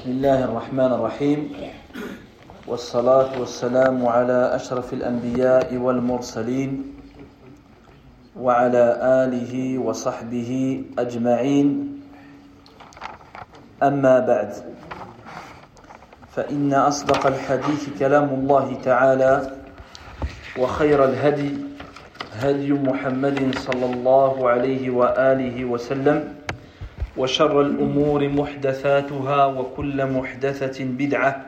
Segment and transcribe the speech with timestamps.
[0.00, 1.40] بسم الله الرحمن الرحيم.
[2.64, 6.96] والصلاة والسلام على أشرف الأنبياء والمرسلين
[8.32, 8.84] وعلى
[9.28, 12.00] آله وصحبه أجمعين.
[13.82, 14.52] أما بعد
[16.32, 19.52] فإن أصدق الحديث كلام الله تعالى
[20.58, 21.52] وخير الهدي
[22.40, 26.39] هدي محمد صلى الله عليه وآله وسلم.
[27.16, 31.46] وشر الأمور محدثاتها وكل محدثة بدعة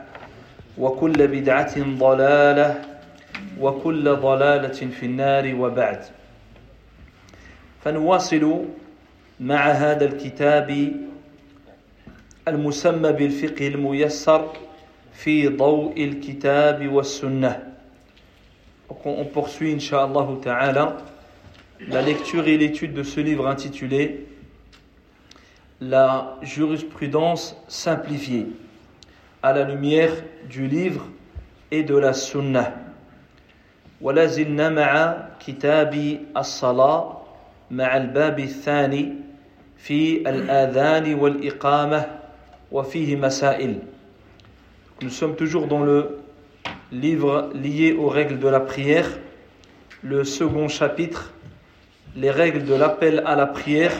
[0.77, 2.81] وكل بدعة ضلالة
[3.59, 6.01] وكل ضلالة في النار وبعد.
[7.83, 8.65] فنواصل
[9.39, 10.93] مع هذا الكتاب
[12.47, 14.49] المسمى بالفقه الميسر
[15.13, 17.73] في ضوء الكتاب والسنة.
[19.05, 20.97] On poursuit, Inch'Allah ta'ala,
[21.89, 24.27] la lecture et l'étude de ce livre intitulé
[25.82, 28.46] la jurisprudence simplifiée
[29.42, 30.12] à la lumière
[30.48, 31.06] du livre
[31.70, 32.84] et de la sunna.
[34.00, 37.16] ولا زلنا مع كتاب الصلاة
[37.70, 39.14] مع الباب الثاني
[39.76, 42.06] في الآذان والإقامة
[42.72, 43.78] وفيه مسائل.
[45.02, 46.18] Nous sommes toujours dans le
[46.92, 49.06] livre lié aux règles de la prière,
[50.02, 51.32] le second chapitre,
[52.16, 53.92] les règles de l'appel à la prière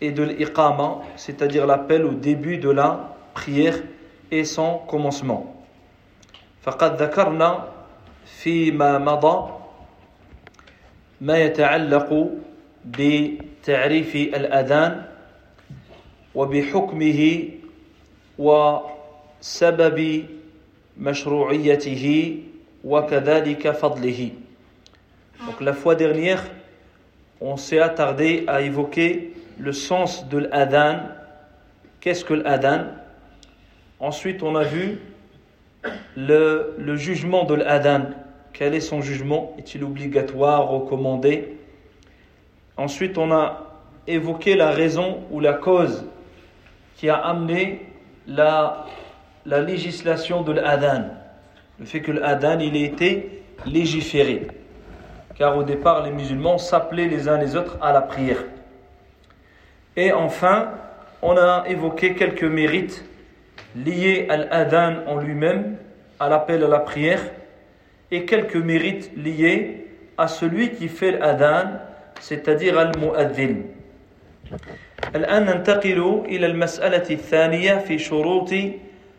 [0.00, 3.78] et de l'iqama, c'est-à-dire l'appel au début de la prière
[4.30, 5.52] et son commencement.
[6.66, 7.68] فقد ذكرنا
[8.26, 9.50] فيما مضى
[11.20, 12.30] ما يتعلق
[12.84, 15.04] بتعريف الأذان
[16.34, 17.20] وبحكمه
[18.38, 19.98] وسبب
[20.98, 22.04] مشروعيته
[22.84, 24.30] وكذلك فضله.
[25.46, 26.42] Donc la fois dernière,
[27.40, 30.99] on s'est attardé à évoquer le sens de l'adhan.
[31.99, 32.85] Qu'est-ce que l'adhan?
[33.99, 34.99] Ensuite, on a vu
[36.15, 38.05] le, le jugement de l'adhan.
[38.53, 39.55] Quel est son jugement?
[39.57, 41.57] Est-il obligatoire, recommandé?
[42.77, 43.67] Ensuite, on a
[44.07, 46.05] évoqué la raison ou la cause
[46.95, 47.85] qui a amené
[48.27, 48.85] la,
[49.45, 51.05] la législation de l'adhan.
[51.79, 54.47] Le fait que l'adhan, il ait été légiféré.
[55.35, 58.43] Car au départ, les musulmans s'appelaient les uns les autres à la prière.
[59.96, 60.72] Et enfin,
[61.22, 63.04] on a évoqué quelques mérites
[63.74, 65.76] liés à l'adhan en lui-même,
[66.20, 67.22] à l'appel à la prière,
[68.10, 69.86] et quelques mérites liés
[70.18, 71.78] à celui qui fait l'adhan,
[72.20, 73.62] c'est-à-dire al-mu'adhin.
[75.14, 78.54] الآن ننتقل إلى المسألة الثانية في شروط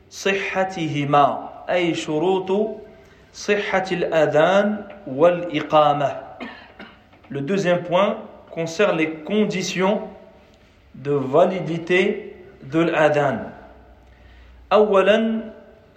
[0.10, 2.78] صحتهما أي شروط
[3.34, 6.12] صحة الأذان والإقامة.
[7.30, 8.18] Le deuxième point
[8.52, 10.02] concerne les conditions
[10.96, 13.52] de validité de l'adhan.
[14.74, 15.42] أولا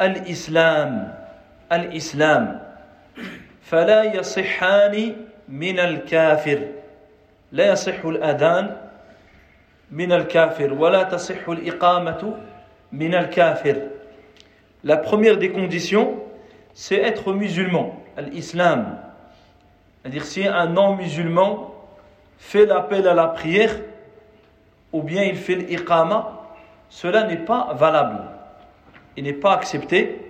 [0.00, 1.14] الإسلام
[1.72, 2.60] الإسلام
[3.62, 5.16] فلا يصحان
[5.48, 6.60] من الكافر
[7.52, 8.76] لا يصح الأذان
[9.90, 12.34] من الكافر ولا تصح الإقامة
[12.92, 13.76] من الكافر
[14.82, 16.22] La première des conditions,
[16.72, 18.96] c'est être musulman, l'islam.
[20.00, 21.74] C'est-à-dire si un non-musulman
[22.38, 23.76] fait l'appel à la prière,
[24.94, 26.40] ou bien il fait l'iqama,
[26.88, 28.22] cela n'est pas valable.
[29.16, 30.20] Il n'est pas accepté.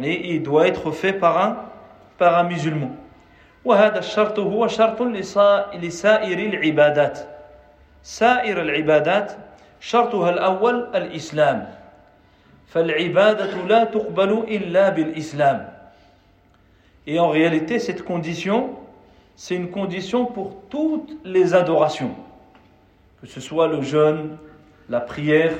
[0.00, 1.56] Il doit être fait par un,
[2.18, 2.90] par un musulman.
[3.64, 7.18] وهذا الشرط هو شرط لسائر العبادات
[8.02, 9.32] سائر العبادات
[9.80, 11.74] شرطها الأول الإسلام
[12.68, 15.72] فالعبادة لا تقبل إلا بالإسلام
[17.06, 18.70] Et en réalité, cette condition,
[19.34, 22.14] c'est une condition pour toutes les adorations
[23.20, 24.36] que ce soit le jeûne,
[24.88, 25.52] la prière,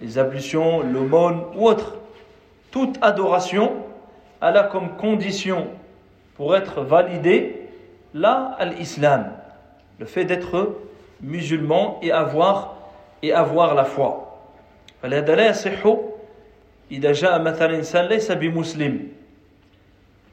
[0.00, 1.94] les ablutions, l'aumône ou autre.
[2.70, 3.72] Toute adoration,
[4.42, 5.68] elle a comme condition
[6.36, 7.68] pour être validée,
[8.12, 9.32] là, l'islam,
[9.98, 10.76] le fait d'être
[11.22, 12.76] musulman et avoir,
[13.22, 14.22] et avoir la foi.
[15.02, 15.86] فلهذا لا يصح
[16.90, 19.08] إذا جاء مثلا إنسان ليس بمسلم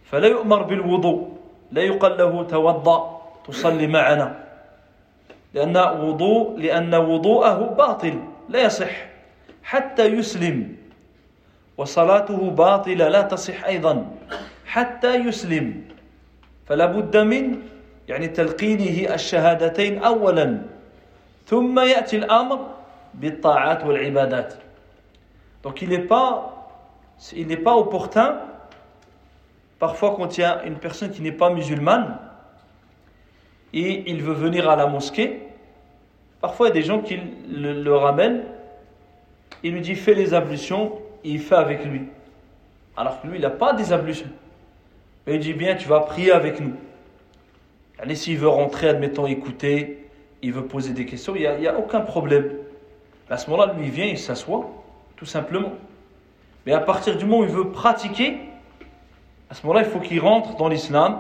[0.06, 1.38] فلا يؤمر بالوضوء
[1.72, 4.44] لا يقال له توضأ تصلي معنا
[5.55, 8.15] لأن وضوء لأن وضوءه باطل
[8.49, 8.93] لا يصح
[9.63, 10.77] حتى يسلم.
[11.77, 14.11] وصلاته باطلة لا تصح أيضا
[14.67, 15.85] حتى يسلم.
[16.67, 17.63] فلا بد من
[18.09, 20.63] يعني تلقينه الشهادتين أولا.
[21.47, 22.59] ثم يأتي الأمر
[23.15, 24.55] بالطاعات والعبادات.
[25.63, 26.53] Donc il n'est pas,
[27.33, 28.41] il n'est pas opportun,
[29.79, 32.17] parfois y a une personne qui n'est pas musulmane,
[33.73, 35.41] et il veut venir à la mosquée,
[36.41, 37.19] parfois il y a des gens qui
[37.49, 38.43] le, ramènent
[39.63, 40.93] il lui dit fais les ablutions,
[41.25, 42.03] et il fait avec lui.
[42.97, 44.29] Alors que lui, il n'a pas des ablutions.
[45.27, 46.75] Mais il dit bien, tu vas prier avec nous.
[47.99, 50.09] Allez, s'il veut rentrer, admettons, écouter,
[50.43, 52.51] il veut poser des questions, il n'y a, a, aucun problème.
[53.29, 54.71] À ce moment-là, lui, il vient, il s'assoit,
[55.17, 55.73] tout simplement.
[56.65, 58.39] Mais à partir du moment où il veut pratiquer,
[59.51, 61.19] à ce moment-là, il faut qu'il rentre dans l'islam,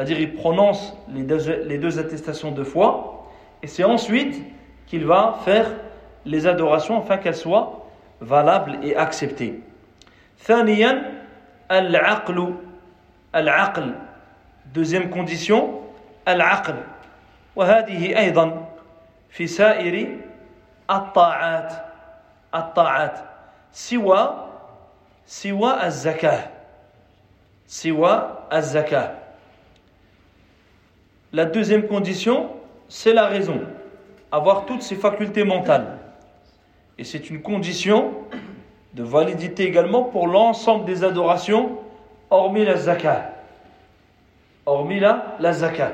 [0.00, 3.26] c'est-à-dire il prononce les deux, les deux attestations de foi,
[3.62, 4.42] et c'est ensuite
[4.86, 5.70] qu'il va faire
[6.24, 7.86] les adorations afin qu'elles soient
[8.20, 9.60] valables et acceptées.
[10.38, 11.02] ثانيا
[11.70, 12.54] العقل
[13.34, 13.94] العقل
[14.74, 15.82] deuxième condition
[16.28, 16.74] العقل
[17.56, 18.68] وهذه أيضا
[19.30, 20.18] في سائر
[20.90, 21.72] الطاعات
[22.54, 23.18] الطاعات
[23.72, 24.46] سوى
[25.26, 26.44] سوى الزكاة
[27.66, 29.19] سوى الزكاة
[31.32, 32.50] La deuxième condition,
[32.88, 33.60] c'est la raison,
[34.32, 35.98] avoir toutes ses facultés mentales.
[36.98, 38.14] Et c'est une condition
[38.94, 41.78] de validité également pour l'ensemble des adorations,
[42.30, 43.32] hormis la zakat.
[44.64, 45.92] Hormis la, la zakat.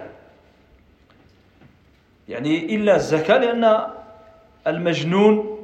[2.28, 3.86] يعني إلا الزكاة لأن
[4.66, 5.58] المجنون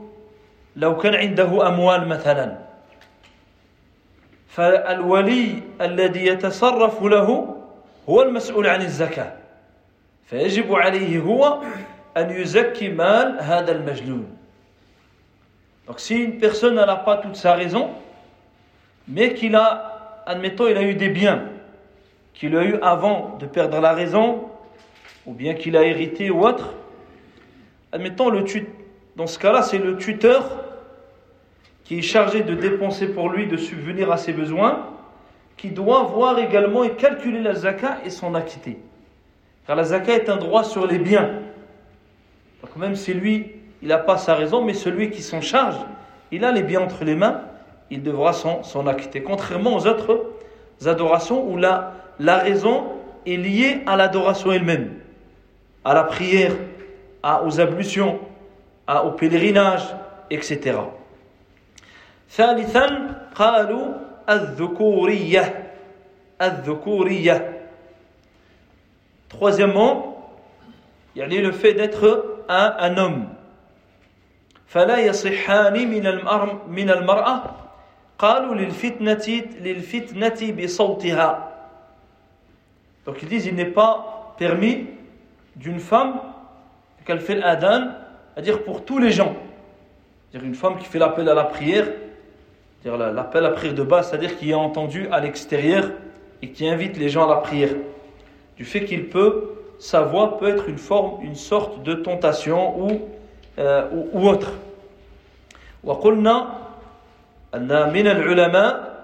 [0.76, 2.58] لو كان عنده أموال مثلا
[4.48, 7.56] فالولي الذي يتصرف له
[8.08, 9.32] هو المسؤول عن الزكاة
[10.26, 11.62] فيجب عليه هو
[12.16, 14.34] أن يزكي مال هذا المجنون
[15.86, 17.88] Donc si une personne n'a pas toute sa raison,
[19.08, 21.44] mais qu'il a, admettons, il a eu des biens
[22.34, 24.48] qu'il a eu avant de perdre la raison,
[25.26, 26.74] ou bien qu'il a hérité ou autre,
[27.90, 28.44] admettons, le
[29.16, 30.64] dans ce cas-là, c'est le tuteur
[31.82, 34.86] qui est chargé de dépenser pour lui, de subvenir à ses besoins,
[35.56, 38.78] qui doit voir également et calculer la zakat et s'en acquitter.
[39.66, 41.30] Car la zakat est un droit sur les biens.
[42.62, 43.52] Donc même si lui,
[43.82, 45.76] il n'a pas sa raison, mais celui qui s'en charge,
[46.32, 47.42] il a les biens entre les mains,
[47.90, 49.22] il devra s'en acquitter.
[49.22, 50.24] Contrairement aux autres
[50.86, 52.84] adorations où la, la raison
[53.26, 54.94] est liée à l'adoration elle-même,
[55.84, 56.52] à la prière,
[57.22, 58.18] à, aux ablutions,
[58.86, 59.84] à, au pèlerinage,
[60.30, 60.78] etc.
[62.30, 62.86] ثالثا
[63.34, 63.86] قالوا
[64.28, 65.72] الذكورية
[66.42, 67.51] الذكورية
[69.32, 70.30] Troisièmement,
[71.14, 73.26] il y a le fait d'être un, un homme.
[74.68, 76.04] فلا يصحان من
[76.68, 77.42] من المرأة
[78.18, 81.48] قالوا للفتنة للفتنة بصوتها
[83.06, 84.86] Donc ils disent il n'est pas permis
[85.56, 86.20] d'une femme
[87.06, 87.88] qu'elle fait l'adhan,
[88.36, 89.34] à dire pour tous les gens.
[90.30, 91.86] C'est-à-dire une femme qui fait l'appel à la prière,
[92.84, 95.90] l'appel à la prière de base, c'est-à-dire qui est entendu à l'extérieur
[96.42, 97.70] et qui invite les gens à la prière.
[98.56, 103.08] Du fait qu'il peut, sa voix peut être une forme, une sorte de tentation ou
[104.12, 104.52] ou autre.
[105.84, 106.48] وقلنا
[107.54, 108.98] أن من العلماء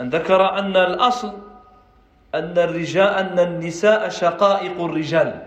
[0.00, 1.32] أن ذكر أن الأصل
[2.34, 5.42] أن الرجال أن النساء شقائق الرجال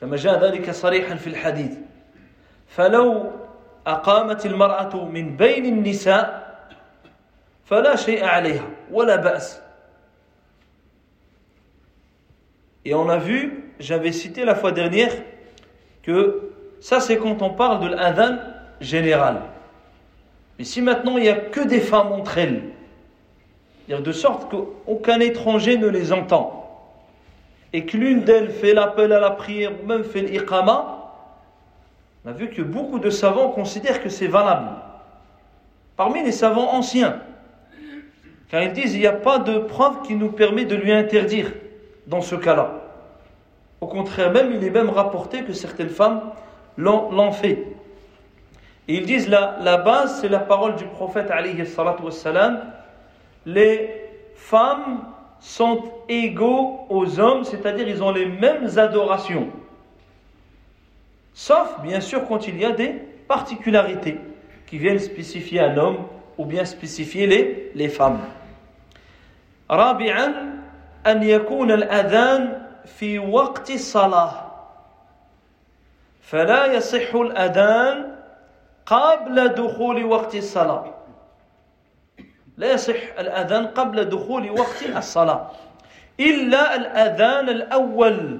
[0.00, 1.72] كما جاء ذلك صريحا في الحديث
[2.68, 3.30] فلو
[3.86, 6.50] أقامت المرأة من بين النساء
[7.66, 9.60] فلا شيء عليها ولا بأس
[12.85, 15.11] Et on a vu, j'avais cité la fois dernière,
[16.03, 18.37] que Ça, c'est quand on parle de l'adhan
[18.79, 19.41] général.
[20.59, 22.61] Mais si maintenant il n'y a que des femmes entre elles,
[23.89, 26.61] de sorte qu'aucun étranger ne les entend,
[27.73, 31.11] et que l'une d'elles fait l'appel à la prière même fait l'iqama,
[32.23, 34.69] on a vu que beaucoup de savants considèrent que c'est valable.
[35.97, 37.19] Parmi les savants anciens,
[38.49, 41.51] car ils disent qu'il n'y a pas de preuve qui nous permet de lui interdire
[42.07, 42.71] dans ce cas-là.
[43.81, 46.21] Au contraire, même, il est même rapporté que certaines femmes
[46.77, 47.67] l'ont fait.
[48.87, 52.61] Et ils disent la, la base, c'est la parole du prophète alayhi salatu wassalam.
[53.45, 53.89] Les
[54.35, 55.01] femmes
[55.39, 59.49] sont égaux aux hommes, c'est-à-dire ils ont les mêmes adorations.
[61.33, 62.89] Sauf, bien sûr, quand il y a des
[63.27, 64.19] particularités
[64.67, 65.97] qui viennent spécifier un homme
[66.37, 68.19] ou bien spécifier les, les femmes.
[69.67, 70.33] Rabi'an,
[71.07, 74.51] أن يكون الأذان في وقت الصلاة.
[76.21, 78.15] فلا يصح الأذان
[78.85, 80.93] قبل دخول وقت الصلاة.
[82.57, 85.51] لا يصح الأذان قبل دخول وقت الصلاة.
[86.19, 88.39] إلا الأذان الأول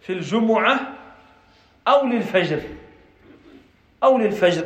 [0.00, 0.80] في الجمعة
[1.88, 2.62] أو للفجر.
[4.02, 4.64] أو للفجر.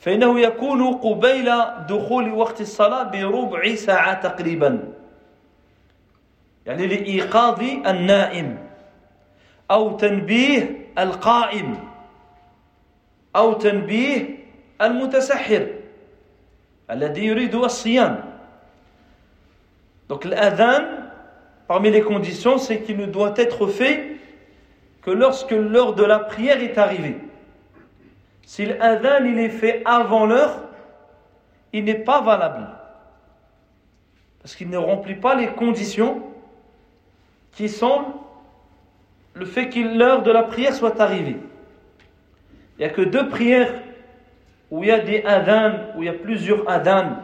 [0.00, 1.52] فإنه يكون قبيل
[1.88, 4.99] دخول وقت الصلاة بربع ساعة تقريبا.
[6.65, 8.57] يعني لإيقاظ النائم
[9.71, 11.77] أو تنبيه القائم
[13.35, 14.37] أو تنبيه
[14.81, 15.67] المتسحر
[16.91, 18.35] الذي يريد الصيام
[20.07, 20.83] donc l'adhan
[21.67, 24.17] parmi les conditions c'est qu'il ne doit être fait
[25.01, 27.17] que lorsque l'heure de la prière est arrivée
[28.45, 30.63] si l'adhan il est fait avant l'heure
[31.73, 32.67] il n'est pas valable
[34.41, 36.21] parce qu'il ne remplit pas les conditions
[37.52, 38.04] qui sont
[39.34, 41.36] le fait que l'heure de la prière soit arrivée.
[42.78, 43.72] Il n'y a que deux prières
[44.70, 47.16] où il y a des adhan, où il y a plusieurs adhan,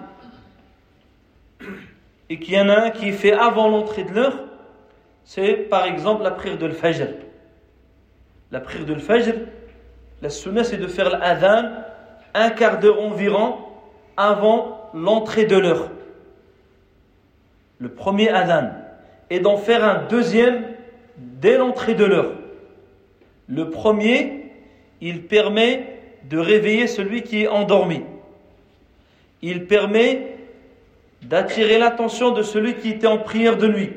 [2.28, 4.36] et qu'il y en a un qui est fait avant l'entrée de l'heure,
[5.24, 7.08] c'est par exemple la prière de l'Fajr.
[8.50, 9.34] La prière de l'Fajr,
[10.22, 11.70] la sunna c'est de faire l'adhan
[12.34, 13.58] un quart d'heure environ
[14.16, 15.90] avant l'entrée de l'heure.
[17.78, 18.70] Le premier adhan.
[19.30, 20.62] Et d'en faire un deuxième
[21.16, 22.32] dès l'entrée de l'heure.
[23.48, 24.52] Le premier,
[25.00, 25.86] il permet
[26.28, 28.02] de réveiller celui qui est endormi.
[29.42, 30.36] Il permet
[31.22, 33.90] d'attirer l'attention de celui qui était en prière de nuit.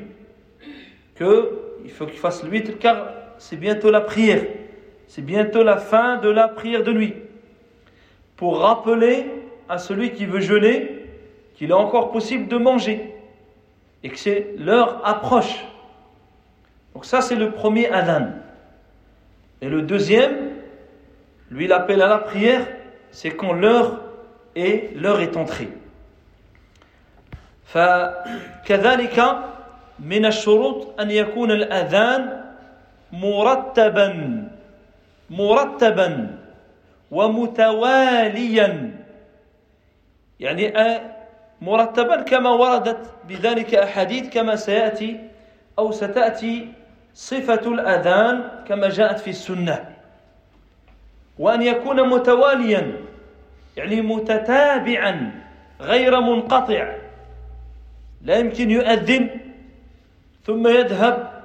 [1.14, 3.08] Que il faut qu'il fasse le car
[3.38, 4.44] c'est bientôt la prière.
[5.06, 7.14] C'est bientôt la fin de la prière de nuit.
[8.36, 9.26] Pour rappeler
[9.68, 10.88] à celui qui veut jeûner
[11.54, 13.14] qu'il est encore possible de manger
[14.03, 15.65] et que c'est l'heure approche.
[16.93, 18.27] Donc ça c'est le premier adhan.
[19.61, 20.51] Et le deuxième,
[21.49, 22.67] lui l'appel à la prière,
[23.11, 24.01] c'est quand l'heure
[24.55, 25.69] est l'heure est entrée.
[27.65, 29.19] فكذلك
[29.99, 32.43] من الشروط أن يكون الأذان
[33.11, 34.09] مرتبا
[35.29, 36.37] مرتبا
[37.11, 38.91] ومتواليا
[40.39, 40.65] يعني
[41.60, 45.20] مرتبا كما وردت بذلك أحاديث كما سيأتي
[45.78, 46.68] أو ستأتي
[47.14, 49.84] صفة الأذان كما جاءت في السنة.
[51.38, 52.92] وأن يكون متواليا
[53.76, 55.32] يعني متتابعا
[55.80, 56.96] غير منقطع
[58.22, 59.28] لا يمكن يؤذن
[60.46, 61.42] ثم يذهب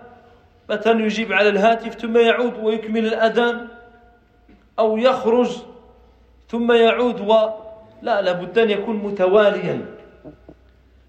[0.70, 3.68] مثلا يجيب على الهاتف ثم يعود ويكمل الأذان
[4.80, 5.58] أو يخرج
[6.50, 7.50] ثم يعود و
[8.02, 9.86] لا لابد أن يكون متواليا.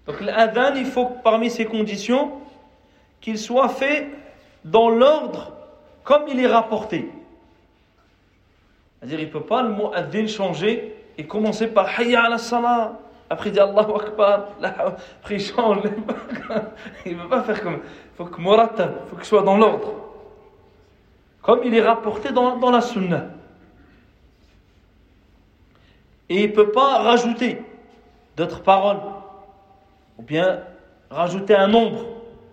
[0.07, 2.31] Donc l'adhan, il faut parmi ces conditions
[3.19, 4.07] qu'il soit fait
[4.63, 5.51] dans l'ordre
[6.03, 7.11] comme il est rapporté.
[8.97, 12.93] C'est-à-dire, il ne peut pas le mot adhin changer et commencer par Hayya ala salah,
[13.29, 15.79] après il dit Allahu Akbar, après il change.
[17.05, 17.81] il ne peut pas faire comme.
[17.83, 19.93] Il faut que Muratab, il faut que soit dans l'ordre.
[21.41, 23.25] Comme il est rapporté dans, dans la Sunna.
[26.29, 27.61] Et il ne peut pas rajouter
[28.37, 28.99] d'autres paroles.
[30.17, 30.59] Ou bien
[31.09, 32.05] rajouter un nombre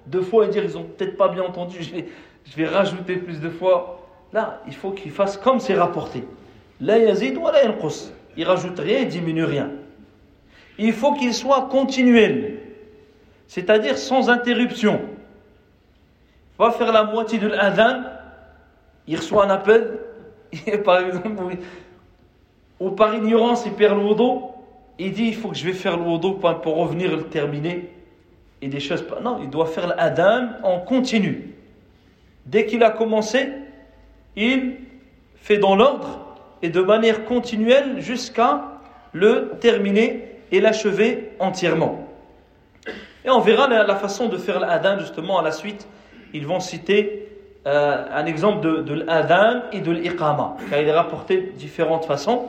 [0.06, 2.09] deux fois et dire ils ont peut-être pas bien entendu, je vais,
[2.44, 4.00] je vais rajouter plus de fois.
[4.33, 6.25] Là, il faut qu'il fasse comme c'est rapporté.
[6.80, 7.62] La yazid ou la
[8.37, 9.71] Il rajoute rien, il diminue rien.
[10.76, 12.59] Il faut qu'il soit continuel,
[13.47, 15.00] c'est-à-dire sans interruption.
[16.59, 18.02] Il va faire la moitié de l'adhan,
[19.06, 19.99] il reçoit un appel,
[20.66, 21.56] et par exemple,
[22.80, 24.40] ou par ignorance, il perd le wudu,
[24.99, 26.05] il dit il faut que je vais faire le
[26.61, 27.91] pour, revenir le terminer
[28.63, 29.05] et des choses.
[29.23, 31.55] Non, il doit faire l'adhan en continu.
[32.47, 33.49] Dès qu'il a commencé,
[34.37, 34.77] il
[35.37, 38.65] fait dans l'ordre et de manière continuelle jusqu'à
[39.13, 42.09] le terminer et l'achever entièrement.
[43.25, 45.89] Et on verra la, façon de faire l'adhan justement à la suite.
[46.35, 47.29] Ils vont citer
[47.67, 52.05] euh, un exemple de, de l'adhan et de l'iqama, car il est rapporté de différentes
[52.05, 52.49] façons,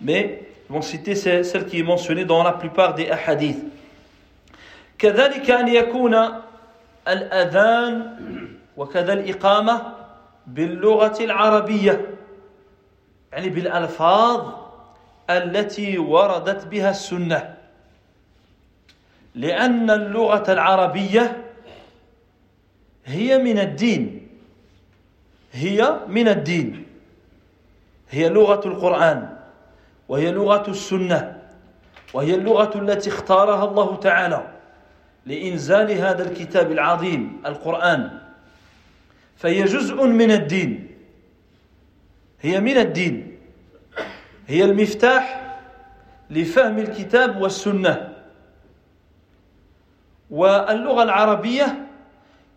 [0.00, 3.64] mais vont citer celle qui est mentionnée dans la plupart des hadiths.
[4.98, 6.16] كذلك أن يكون
[7.08, 8.16] الأذان
[8.76, 9.82] وكذا الإقامة
[10.46, 12.14] باللغة العربية
[13.32, 14.54] يعني بالألفاظ
[15.30, 17.54] التي وردت بها السنة
[19.34, 21.44] لأن اللغة العربية
[23.06, 24.28] هي من الدين.
[25.52, 26.86] هي من الدين.
[28.10, 29.35] هي لغة القرآن.
[30.08, 31.42] وهي لغة السنة
[32.14, 34.46] وهي اللغة التي اختارها الله تعالى
[35.26, 38.18] لإنزال هذا الكتاب العظيم القرآن.
[39.36, 40.90] فهي جزء من الدين.
[42.40, 43.38] هي من الدين.
[44.46, 45.56] هي المفتاح
[46.30, 48.12] لفهم الكتاب والسنة.
[50.30, 51.86] واللغة العربية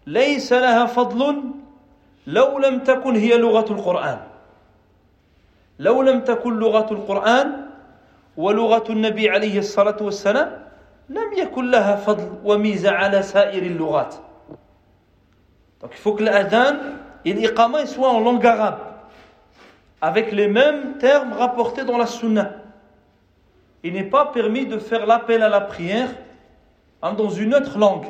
[0.07, 1.43] ليس لها فضل
[2.27, 4.28] لو لم تكن هي لغة القرآن.
[5.78, 7.66] لو لم تكن لغة القرآن
[8.36, 10.64] ولغة النبي عليه الصلاة والسلام
[11.08, 14.14] لم يكن لها فضل وميزة على سائر اللغات
[15.80, 16.76] Donc il faut que l'adhan
[17.26, 18.78] et soit en langue arabe,
[20.00, 22.52] avec les mêmes termes rapportés dans la sunna.
[23.82, 26.08] il n'est pas permis de faire l'appel à la prière
[27.02, 28.06] hein, dans une autre langue.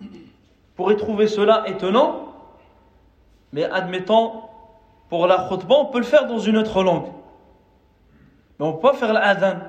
[0.00, 0.08] Vous
[0.76, 2.34] pourrait trouver cela étonnant,
[3.52, 4.42] mais admettons,
[5.13, 7.05] pour la on peut le faire dans une autre langue.
[8.57, 9.59] Mais on peut pas faire l'adhan.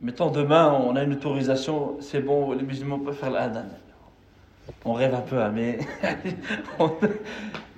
[0.00, 3.66] Mettons demain, on a une autorisation, c'est bon, les musulmans peuvent faire l'adhan.
[4.86, 5.80] On rêve un peu, hein, mais
[6.78, 6.88] on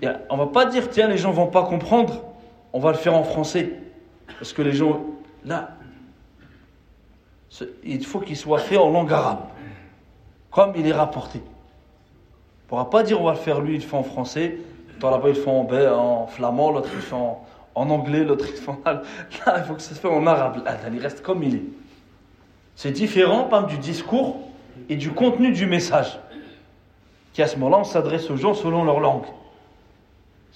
[0.00, 2.23] ne va pas dire, tiens, les gens vont pas comprendre,
[2.73, 3.73] on va le faire en français.
[4.38, 5.00] Parce que les gens,
[5.45, 5.71] là,
[7.83, 9.47] il faut qu'il soit fait en langue arabe,
[10.52, 11.41] comme il est rapporté.
[11.41, 14.61] On ne pourra pas dire, on va le faire lui, il le fait en français,
[15.11, 18.57] là-bas, il le fait en, flamand, l'autre il le fait en, anglais, l'autre il le
[18.57, 18.79] fait en...
[18.85, 19.03] Là,
[19.59, 20.63] il faut que ça se fasse en arabe.
[20.93, 21.65] Il reste comme il est.
[22.77, 24.37] C'est différent, par du discours
[24.89, 26.19] et du contenu du message
[27.33, 29.25] qui à ce moment-là, on s'adresse aux gens selon leur langue.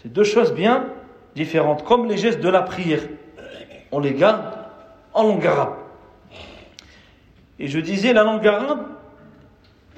[0.02, 0.86] C'est deux choses bien
[1.34, 3.00] différentes, comme les gestes de la prière.
[3.92, 4.42] On les garde
[5.14, 5.74] en langue arabe.
[7.58, 8.86] Et je disais, la langue arabe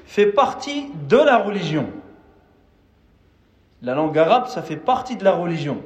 [0.05, 1.87] fait partie de la religion.
[3.81, 5.81] La langue arabe, ça fait partie de la religion.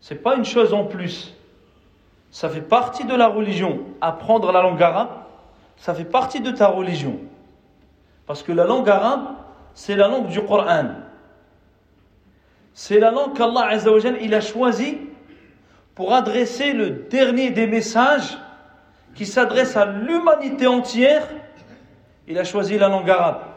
[0.00, 1.34] C'est pas une chose en plus.
[2.30, 3.80] Ça fait partie de la religion.
[4.00, 5.10] Apprendre la langue arabe,
[5.76, 7.18] ça fait partie de ta religion.
[8.26, 9.36] Parce que la langue arabe,
[9.74, 10.90] c'est la langue du Coran.
[12.72, 13.76] C'est la langue qu'Allah
[14.20, 14.98] il a choisie
[15.94, 18.36] pour adresser le dernier des messages
[19.14, 21.28] qui s'adresse à l'humanité entière.
[22.26, 23.53] Il a choisi la langue arabe.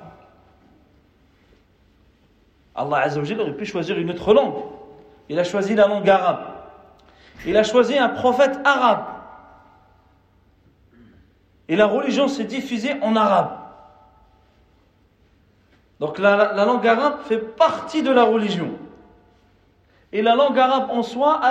[2.77, 4.63] Allah aurait pu choisir une autre langue.
[5.29, 6.45] Il a choisi la langue arabe.
[7.45, 9.05] Il a choisi un prophète arabe.
[11.67, 13.57] Et la religion s'est diffusée en arabe.
[15.99, 18.69] Donc la, langue arabe fait partie de la religion.
[20.13, 21.41] Et la langue arabe en soi,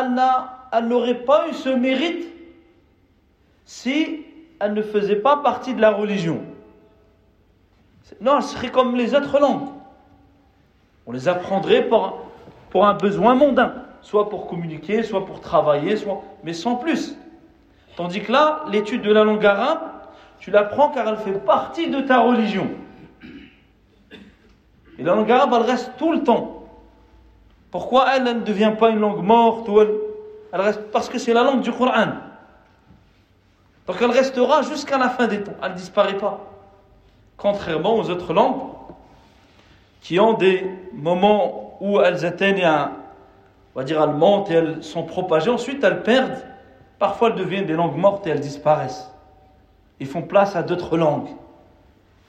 [0.73, 2.33] elle n'aurait pas eu ce mérite
[3.65, 4.25] si
[4.61, 6.43] elle ne faisait pas partie de la religion.
[8.21, 9.76] Non, elle serait comme les autres langues.
[11.07, 12.19] On les apprendrait pour,
[12.71, 15.97] pour un besoin mondain, soit pour communiquer, soit pour travailler,
[16.43, 17.17] mais sans plus.
[17.97, 19.81] Tandis que là, l'étude de la langue arabe,
[20.39, 22.69] tu l'apprends car elle fait partie de ta religion.
[24.99, 26.65] Et la langue arabe, elle reste tout le temps.
[27.71, 29.95] Pourquoi elle, ne devient pas une langue morte ou elle,
[30.53, 32.07] reste Parce que c'est la langue du Coran.
[33.87, 35.55] Donc elle restera jusqu'à la fin des temps.
[35.63, 36.41] Elle ne disparaît pas.
[37.37, 38.76] Contrairement aux autres langues
[40.07, 42.93] qui ont des moments où elles atteignent un,
[43.75, 45.51] on va dire, elles montent et elles sont propagées.
[45.51, 46.45] Ensuite, elles perdent.
[47.01, 49.11] Parfois, elles deviennent des langues mortes et elles disparaissent.
[49.99, 51.27] Ils font place à d'autres langues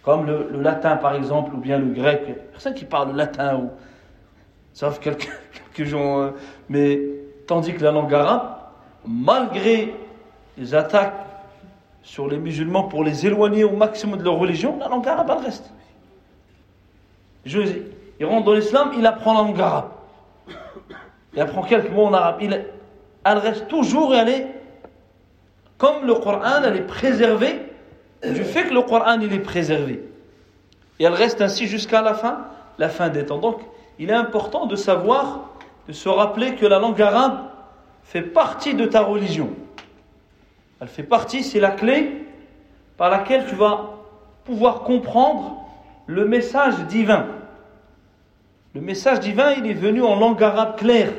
[0.02, 2.24] comme le, latin par exemple, ou bien le grec.
[2.52, 3.70] Personne qui parle le latin, ou,
[4.74, 5.30] sauf quelques,
[5.76, 6.22] quelques gens.
[6.22, 6.32] Euh,
[6.70, 7.00] mais
[7.46, 8.56] tandis que la langue arabe,
[9.06, 9.94] malgré
[10.58, 11.14] les attaques
[12.02, 15.46] sur les musulmans pour les éloigner au maximum de leur religion, la langue arabe, elle
[15.46, 15.72] reste.
[18.20, 19.90] Il rentre dans l'islam, il apprend la langue arabe.
[21.34, 22.42] Il apprend quelques mots en arabe.
[23.24, 24.48] Elle reste toujours et elle est,
[25.78, 27.62] comme le Coran, elle est préservée
[28.24, 30.04] du fait que le Coran il est préservé.
[31.00, 32.46] Et elle reste ainsi jusqu'à la fin,
[32.80, 33.38] la fin des temps.
[33.38, 33.60] Donc,
[34.00, 35.42] il est important de savoir,
[35.88, 37.50] de se rappeler que la langue arabe
[38.04, 39.50] fait partie de ta religion.
[40.80, 42.26] Elle fait partie, c'est la clé
[42.98, 43.92] par laquelle tu vas
[44.46, 45.58] pouvoir comprendre
[46.08, 47.28] le message divin.
[48.75, 51.13] Le message divin, il est venu en langue arabe claire.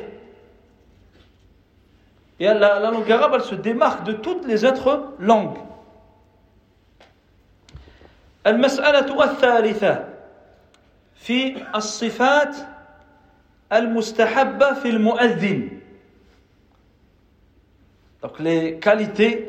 [2.40, 5.58] Et la, la langue arabe, elle se démarque de toutes les autres langues.
[8.46, 10.04] المسألة الثالثة
[11.14, 12.56] في الصفات
[13.72, 15.68] المستحبة في المؤذن
[18.22, 19.48] Donc les qualités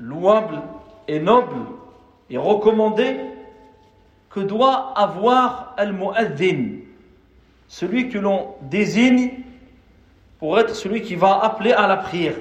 [0.00, 0.60] louables
[1.06, 1.64] et nobles
[2.30, 3.20] et recommandées
[4.30, 6.80] que doit avoir al-mu'adhin,
[7.72, 9.42] celui que l'on désigne
[10.38, 12.36] pour être celui qui va appeler à la prière.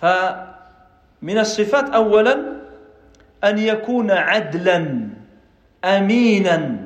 [0.00, 2.60] فمن الصفات أولا
[3.44, 5.08] أن يكون عدلا
[5.84, 6.84] أمينا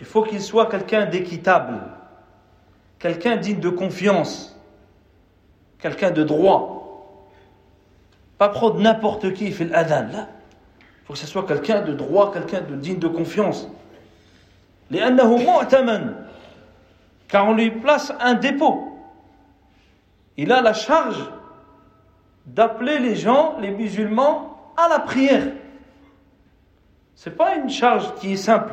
[0.00, 1.80] Il faut qu'il soit quelqu'un d'équitable,
[2.98, 4.54] quelqu'un digne de confiance,
[5.78, 7.30] quelqu'un de droit.
[8.36, 10.08] Pas prendre n'importe qui, il fait l'adhan.
[10.12, 10.37] Là, il
[11.08, 13.68] faut que ce soit quelqu'un de droit, quelqu'un de digne de confiance.
[14.90, 16.14] لأنه مؤتمن
[17.28, 18.98] car on lui place un dépôt.
[20.36, 21.30] Il a la charge
[22.46, 25.48] d'appeler les gens, les musulmans, à la prière.
[27.16, 28.72] Ce n'est pas une charge qui est simple.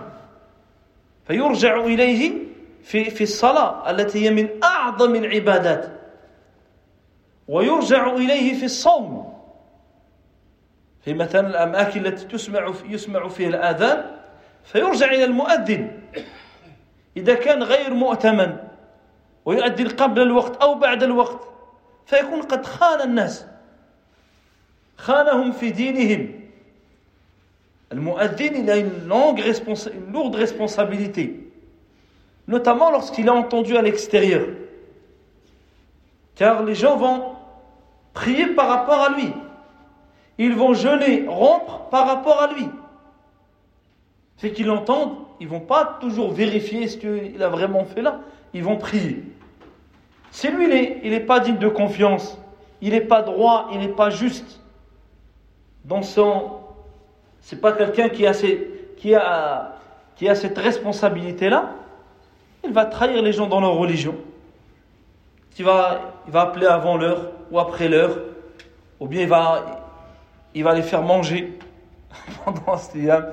[2.84, 5.90] في في الصلاة التي هي من أعظم العبادات
[7.48, 9.34] ويرجع إليه في الصوم
[11.07, 14.17] في مثلا الأماكن التي تسمع يسمع فيها الآذان
[14.65, 16.01] فيرجع إلى المؤذن.
[17.17, 18.57] إذا كان غير مؤتمن
[19.45, 21.41] ويؤذن قبل الوقت أو بعد الوقت
[22.07, 23.47] فيكون قد خان الناس.
[24.97, 26.41] خانهم في دينهم.
[27.93, 31.53] المؤذن il a une, longue une lourde responsabilité.
[32.49, 34.49] Notamment lorsqu'il est entendu à l'extérieur.
[36.35, 37.37] Car les gens vont
[38.13, 39.33] prier par rapport à lui.
[40.39, 42.69] Ils vont jeûner, rompre par rapport à lui.
[44.37, 48.21] C'est qu'ils l'entendent, ils vont pas toujours vérifier ce qu'il a vraiment fait là.
[48.53, 49.23] Ils vont prier.
[50.31, 50.67] C'est lui,
[51.03, 52.39] il n'est pas digne de confiance.
[52.83, 54.61] Il n'est pas droit, il n'est pas juste.
[55.85, 56.51] Dans son.
[57.41, 58.35] C'est pas quelqu'un qui a
[60.35, 61.71] cette responsabilité-là.
[62.65, 64.15] Il va trahir les gens dans leur religion.
[65.59, 68.19] Il va, il va appeler avant l'heure ou après l'heure.
[69.01, 69.76] Ou bien il va,
[70.54, 71.58] il va les faire manger
[72.44, 73.28] pendant ce yam.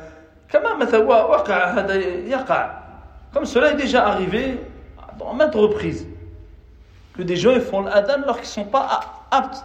[3.32, 4.58] Comme cela est déjà arrivé
[5.18, 6.06] dans maintes reprises.
[7.14, 9.64] Que des gens font l'adhan alors qu'ils ne sont pas aptes.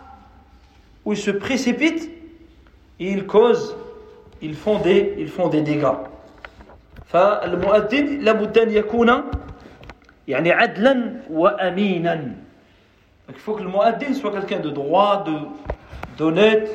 [1.06, 2.10] Ou ils se précipitent
[3.00, 3.76] et ils causent,
[4.42, 5.96] ils font des, ils font des dégâts.
[7.14, 9.24] فالمؤذن لابد أن يكون
[10.28, 12.36] يعني عدلا وأمينا.
[13.30, 15.34] Il faut que le muaddin soit quelqu'un de droit, de
[16.18, 16.70] d'honnête,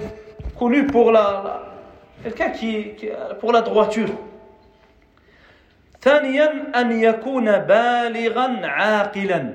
[0.59, 1.63] connu pour la,
[2.23, 3.09] quelqu'un qui, qui
[3.41, 4.09] pour la droiture.
[6.01, 9.55] ثانيا أن يكون بالغا عاقلا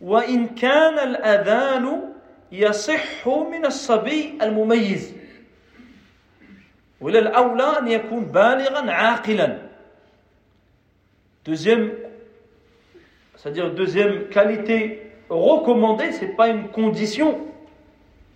[0.00, 2.02] وإن كان الأذان
[2.52, 5.14] يصح من الصبي المميز
[7.00, 9.58] ولا الأولى أن يكون بالغا عاقلا
[11.44, 11.90] deuxième
[13.36, 17.45] c'est-à-dire deuxième qualité recommandée c'est pas une condition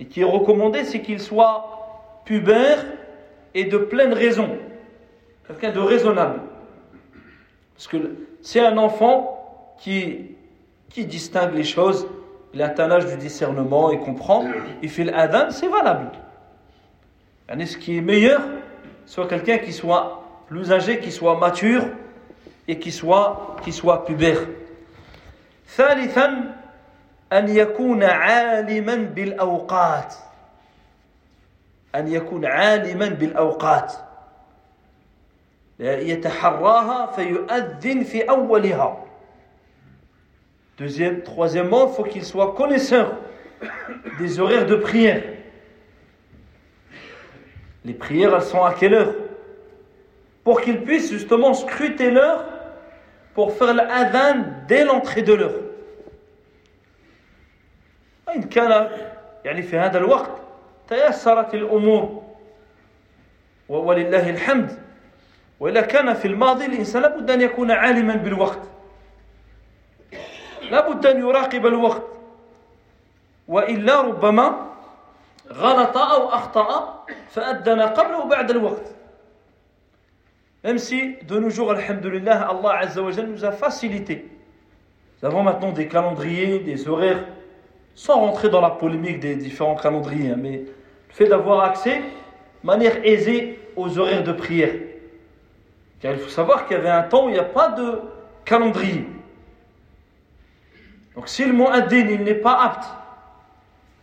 [0.01, 2.83] et qui est recommandé, c'est qu'il soit pubère
[3.53, 4.49] et de pleine raison.
[5.45, 6.41] Quelqu'un de raisonnable.
[7.75, 7.97] Parce que
[8.41, 10.31] c'est un enfant qui,
[10.89, 12.07] qui distingue les choses,
[12.53, 14.43] il atteint l'âge du discernement et comprend,
[14.81, 16.07] il fait l'adhan, c'est valable.
[17.59, 18.41] Et ce qui est meilleur,
[19.05, 21.83] soit quelqu'un qui soit plus âgé, qui soit mature
[22.67, 24.39] et qui soit, qui soit pubère.
[27.32, 30.14] أن يكون عالما بالأوقات
[31.94, 33.92] أن يكون عالما بالأوقات
[35.80, 39.02] يتحراها فيؤذن في أولها
[40.78, 43.14] Deuxième, troisièmement, il faut qu'il soit connaisseur
[44.18, 45.22] des horaires de prière.
[47.86, 49.14] Les prières, elles sont à quelle heure
[50.44, 52.44] Pour qu'il puisse justement scruter l'heure
[53.32, 55.60] pour faire l'adhan dès l'entrée de l'heure.
[58.31, 58.89] وإن كان
[59.45, 60.31] يعني في هذا الوقت
[60.87, 62.23] تيسرت الأمور
[63.69, 64.79] ولله الحمد.
[65.59, 68.59] وإذا كان في الماضي الإنسان لابد أن يكون عالما بالوقت.
[70.71, 72.07] لابد أن يراقب الوقت.
[73.47, 74.67] وإلا ربما
[75.51, 78.95] غلط أو أخطأ فأدن قبل وبعد الوقت.
[80.63, 84.29] Même si de nos jours, Alhamdulillah, Allah Azza wa nous a facilité.
[85.21, 87.25] Nous avons maintenant des calendriers, des horaires.
[87.95, 90.57] Sans rentrer dans la polémique des différents calendriers, hein, mais
[91.09, 94.73] le fait d'avoir accès de manière aisée aux horaires de prière.
[95.99, 97.99] Car il faut savoir qu'il y avait un temps où il n'y a pas de
[98.45, 99.05] calendrier.
[101.15, 102.85] Donc si le mu'addin n'est pas apte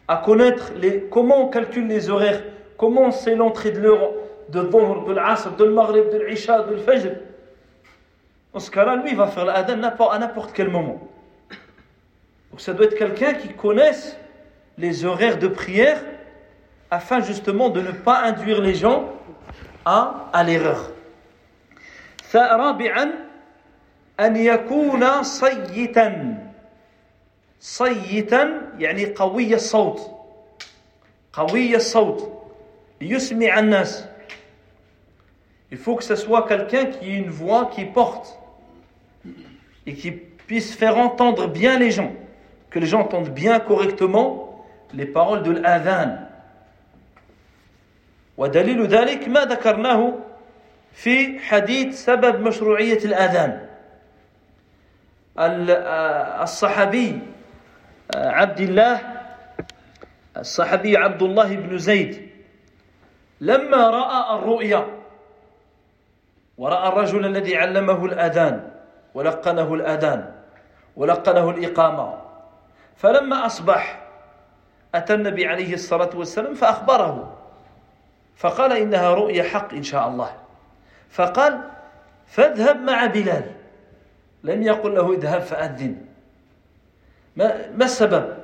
[0.07, 2.43] à connaître les, comment on calcule les horaires,
[2.77, 4.13] comment c'est l'entrée de l'heure
[4.49, 7.13] de Dhuhr, de l'Asr, de l'Maghrib, de l'Isha, de l'Fajr,
[8.53, 11.01] dans ce cas-là, lui, va faire l'adhan à n'importe quel moment.
[12.58, 14.18] Donc ça doit être quelqu'un qui connaisse
[14.78, 16.02] les horaires de prière
[16.92, 19.14] afin justement de ne pas induire les gens
[19.86, 20.92] à, à l'erreur.
[22.36, 23.12] رابعا
[24.20, 26.38] أن يكون صيتا
[27.60, 30.00] صيتا يعني قوي الصوت
[31.34, 32.44] قوي الصوت
[33.02, 34.08] يسمع الناس
[35.72, 38.38] Il faut que ce soit quelqu'un qui ait une voix qui porte
[39.88, 42.14] et qui puisse faire entendre bien les gens.
[42.71, 46.29] Que les gens entendent bien correctement les paroles de l'adhan.
[48.39, 50.15] ودليل ذلك ما ذكرناه
[50.93, 53.67] في حديث سبب مشروعية الأذان
[56.43, 57.19] الصحابي
[58.15, 59.01] عبد الله
[60.37, 62.29] الصحابي عبد الله بن زيد
[63.41, 64.87] لما رأى الرؤيا
[66.59, 68.71] ورأى الرجل الذي علمه الأذان
[69.15, 70.33] ولقنه الأذان
[70.97, 72.28] ولقنه الإقامة
[72.99, 74.01] فلما أصبح
[74.95, 77.39] أتى النبي عليه الصلاة والسلام فأخبره.
[78.37, 80.37] فقال إنها رؤيا حق إن شاء الله.
[81.11, 81.61] فقال
[82.27, 83.45] فاذهب مع بلال.
[84.45, 85.97] لم يقل له اذهب فأذن.
[87.37, 88.39] ما, ما السبب؟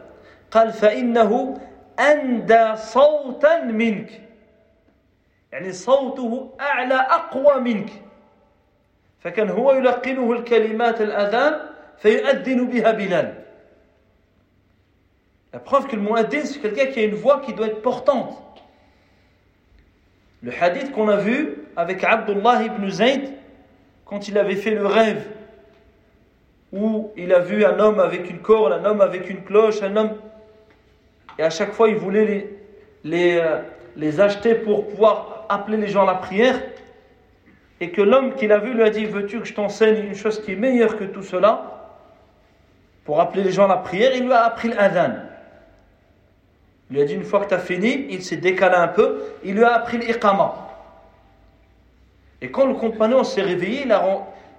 [0.51, 1.61] قال فإنه
[2.01, 4.21] أندى صوتا منك.
[5.53, 7.91] يعني صوته أعلى أقوى منك.
[9.21, 11.61] فكان هو يلقنه الكلمات الأذان
[11.99, 13.44] فيؤذن بها بلال.
[15.55, 18.37] La preuve que le muaddin, c'est quelqu'un qui a une voix qui doit être portante.
[20.43, 23.31] Le hadith qu'on a vu avec Abdullah ibn Zayd,
[24.05, 25.25] quand il avait fait le rêve,
[26.73, 29.95] où il a vu un homme avec une corde, un homme avec une cloche, un
[29.95, 30.17] homme.
[31.39, 32.51] Et à chaque fois, il voulait
[33.05, 33.61] les, euh,
[33.95, 36.61] les acheter pour pouvoir appeler les gens à la prière.
[37.81, 40.43] Et que l'homme qu'il a vu lui a dit Veux-tu que je t'enseigne une chose
[40.43, 41.93] qui est meilleure que tout cela?
[43.05, 45.13] Pour appeler les gens à la prière, il lui a appris l'adhan.
[46.91, 49.23] Il lui a dit une fois que tu as fini, il s'est décalé un peu,
[49.43, 50.55] il lui a appris l'iqama.
[52.41, 53.87] Et quand le compagnon s'est réveillé,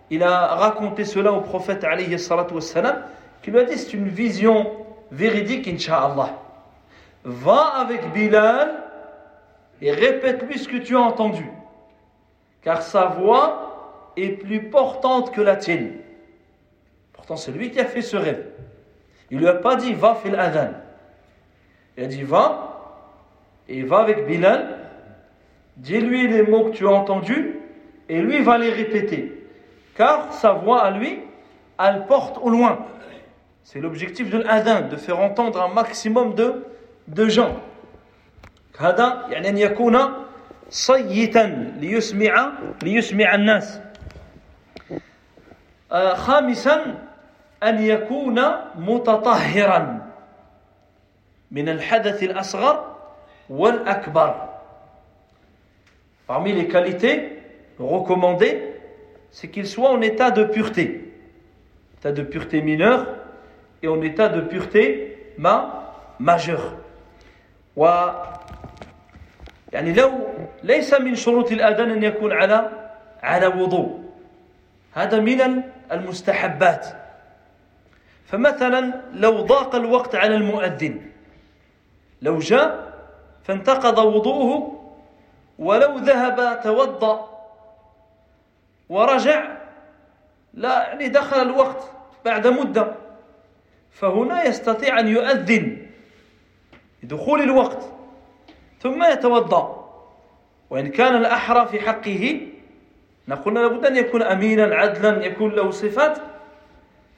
[0.10, 3.04] il a, raconté cela au prophète alayhi wassalam,
[3.42, 4.72] qui lui a dit c'est une vision
[5.12, 6.32] véridique, inshallah.
[7.24, 8.72] Va avec Bilal
[9.82, 11.48] et répète-lui ce que tu as entendu.
[12.62, 15.94] Car sa voix est plus portante que la tienne.
[17.14, 18.46] Pourtant, c'est lui qui a fait ce rêve.
[19.30, 20.72] Il lui a pas dit va fil adhan.
[21.97, 22.81] Il a dit va,
[23.69, 24.79] et va avec Bilal,
[25.77, 27.57] dis-lui les mots que tu as entendus,
[28.09, 29.47] et lui va les répéter.
[29.97, 31.21] Car sa voix à lui,
[31.79, 32.87] elle porte au loin.
[33.65, 36.65] C'est l'objectif de l'adhan, de faire entendre un maximum de,
[37.09, 37.57] de gens.
[38.81, 39.99] هذا يعني أن يكون
[40.71, 43.81] صيتا ليسمع ليسمع الناس
[46.15, 46.95] خامسا
[47.63, 48.41] أن يكون
[48.77, 50.04] متطهرا
[51.52, 52.96] من الحدث الأصغر
[53.50, 54.56] والأكبر
[56.28, 57.38] Parmi les qualités
[57.78, 58.60] recommandées,
[59.30, 61.14] c'est qu'il soit en état de pureté.
[62.00, 63.06] État de pureté mineure
[63.84, 66.78] et en état de pureté ma majeure.
[67.76, 67.86] و
[69.74, 70.12] يعني لو
[70.64, 72.70] ليس من شروط الأذان أن يكون على
[73.24, 74.00] على وضوء
[74.94, 76.88] هذا من المستحبات
[78.26, 81.02] فمثلا لو ضاق الوقت على المؤذن
[82.26, 82.94] لو جاء
[83.44, 84.82] فانتقض وضوءه
[85.60, 87.30] ولو ذهب توضأ
[88.90, 89.58] ورجع
[90.54, 91.92] لا يعني دخل الوقت
[92.26, 92.96] بعد مدة
[93.92, 95.88] فهنا يستطيع أن يؤذن
[97.04, 97.84] لدخول الوقت
[98.82, 99.86] ثم يتوضأ.
[100.70, 102.48] وإن كان الأحرى في حقه
[103.28, 106.18] نقول لابد أن يكون أمينا عدلا يكون له صفات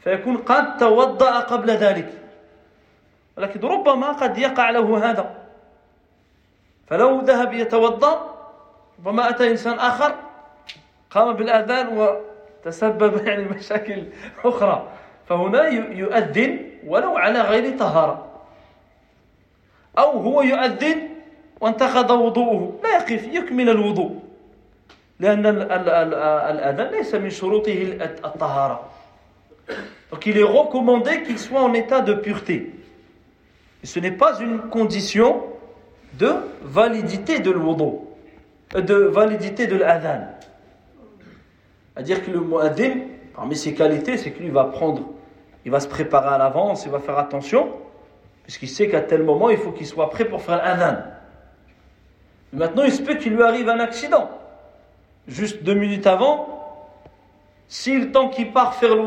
[0.03, 2.26] فيكون قد توضأ قبل ذلك.
[3.37, 5.35] ولكن ربما قد يقع له هذا.
[6.87, 8.37] فلو ذهب يتوضأ
[8.99, 10.15] ربما أتى إنسان آخر
[11.09, 14.03] قام بالأذان وتسبب يعني مشاكل
[14.45, 14.87] أخرى
[15.29, 18.27] فهنا يؤذن ولو على غير طهارة.
[19.97, 21.09] أو هو يؤذن
[21.61, 22.79] وانتقض وضوءه.
[22.83, 24.19] لا يقف يكمل الوضوء.
[25.19, 28.89] لأن الأذان ليس من شروطه الطهارة.
[30.11, 32.76] Donc il est recommandé qu'il soit en état de pureté.
[33.83, 35.43] Ce n'est pas une condition
[36.13, 37.97] de validité de l'wudu,
[38.75, 40.27] de validité de l'adhan.
[41.93, 43.01] C'est-à-dire que le muaddin,
[43.35, 45.03] parmi ses qualités, c'est qu'il va prendre,
[45.65, 47.69] il va se préparer à l'avance, il va faire attention,
[48.43, 51.01] puisqu'il sait qu'à tel moment, il faut qu'il soit prêt pour faire l'adhan.
[52.53, 54.29] Maintenant, il se peut qu'il lui arrive un accident.
[55.27, 56.57] Juste deux minutes avant,
[57.67, 59.03] si le temps qu'il part faire le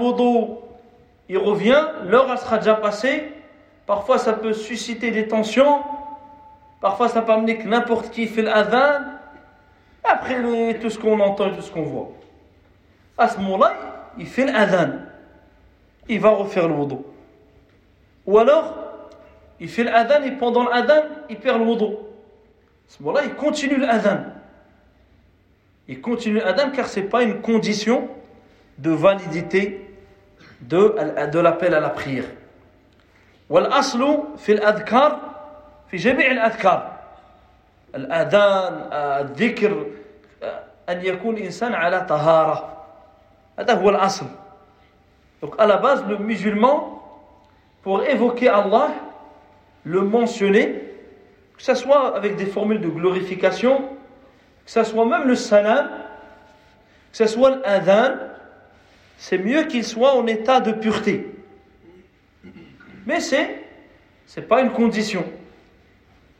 [1.29, 3.33] il revient, l'heure sera déjà passée.
[3.91, 5.81] Parfois, ça peut susciter des tensions.
[6.81, 9.01] Parfois, ça peut amener que n'importe qui fait l'adhan.
[10.05, 10.41] Après,
[10.81, 12.13] tout ce qu'on entend et tout ce qu'on voit
[13.19, 13.75] à ce moment-là,
[14.17, 14.93] il fait l'adhan.
[16.09, 16.99] Il va refaire le wudu.
[18.27, 18.77] Ou alors,
[19.59, 21.87] il fait l'adhan et pendant l'adhan, il perd le wudu.
[21.87, 21.97] À
[22.87, 24.21] ce moment-là, il continue l'adhan.
[25.89, 28.09] Il continue l'adhan car ce n'est pas une condition
[28.79, 29.91] de validité
[30.61, 30.95] de,
[31.27, 32.27] de l'appel à la prière.
[33.50, 35.20] والأصل في الأذكار
[35.92, 36.96] في جميع الأذكار
[37.96, 39.86] الأذان الذكر
[40.90, 42.76] أن يكون إنسان على طهارة
[45.42, 47.02] donc à la base, le musulman,
[47.84, 48.90] pour évoquer Allah,
[49.86, 50.84] le mentionner,
[51.58, 53.80] que ce soit avec des formules de glorification,
[54.66, 55.88] que ce soit même le salam,
[57.12, 58.16] que ce soit l'adhan,
[59.18, 61.32] c'est mieux qu'il soit en état de pureté.
[63.07, 63.59] Mais c'est
[64.27, 65.25] c'est pas une condition.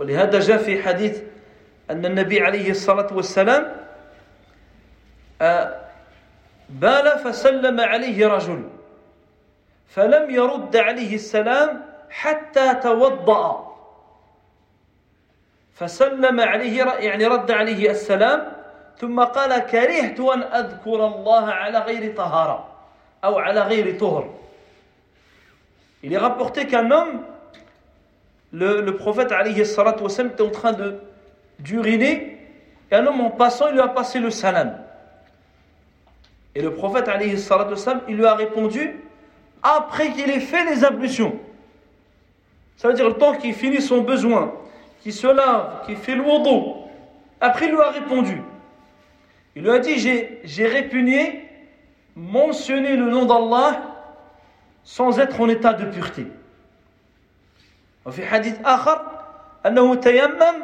[0.01, 1.23] ولهذا جاء في حديث
[1.91, 3.77] أن النبي عليه الصلاة والسلام
[6.69, 8.63] بال فسلم عليه رجل
[9.89, 13.77] فلم يرد عليه السلام حتى توضأ
[15.75, 18.53] فسلم عليه يعني رد عليه السلام
[18.99, 22.69] ثم قال كرهت أن أذكر الله على غير طهارة
[23.25, 24.35] أو على غير طهر
[26.03, 27.23] Il est rapporté qu'un homme,
[28.53, 30.77] le, prophète alayhi salatu wassalam, était en train
[31.59, 32.39] d'uriner
[32.91, 34.77] et un homme en passant, il lui a passé le salam.
[36.55, 39.05] Et le prophète alayhi salatu wassalam, il lui a répondu
[39.63, 41.39] après qu'il ait fait les ablutions.
[42.77, 44.55] Ça veut dire le temps qu'il finit son besoin,
[45.03, 46.67] qu'il se lave, qu'il fait le wudu.
[47.41, 48.43] Après, il lui a répondu.
[49.55, 51.47] Il lui a dit J'ai répugné
[52.17, 53.90] mentionner le nom d'Allah
[54.85, 56.27] sans être en état de pureté.
[58.07, 59.01] وفي حديث آخر
[59.67, 60.57] أنه تيمم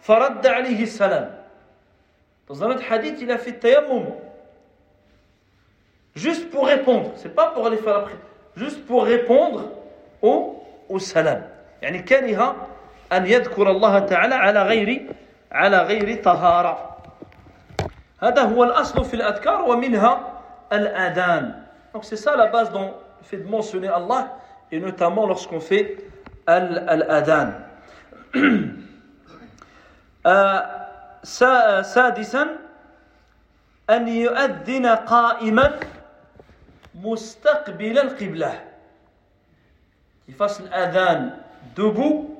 [0.00, 1.38] فرد عليه السلام.
[2.48, 4.06] Dans un autre hadith, il a fait tayammum.
[6.14, 7.12] Juste pour répondre.
[7.16, 8.18] C'est pas pour aller faire la prière.
[8.56, 9.70] Juste pour répondre
[10.22, 11.42] au, au salam.
[11.82, 12.56] يعني كره
[13.12, 15.06] أن يذكر الله تعالى على غير
[15.52, 16.96] على غير طهارة.
[18.22, 20.40] هذا هو الأصل في الأذكار ومنها
[20.72, 21.62] الأذان.
[21.92, 24.37] Donc c'est ça la base le fait de mentionner Allah
[24.71, 25.97] et notamment lorsqu'on fait
[26.45, 27.53] al-adhan.
[31.23, 32.47] سادسا
[33.89, 35.79] أن يؤذن قائما
[36.95, 38.53] مستقبل القبلة
[40.27, 41.31] Il fasse l'adhan
[41.75, 42.33] debout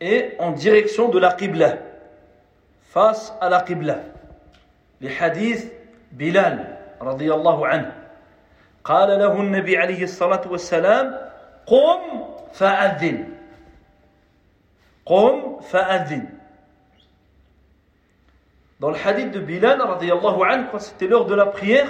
[0.00, 1.78] et en direction de la qibla
[2.90, 3.98] face à la qibla
[5.00, 5.64] لحديث
[6.12, 7.92] بلال رضي الله عنه
[8.85, 11.17] قال له النبي عليه الصلاة والسلام
[11.65, 12.01] قم
[12.53, 13.29] فأذن
[15.05, 16.29] قم فأذن
[18.81, 21.89] Dans le hadith de Bilal, anhu, quand c'était l'heure de la prière,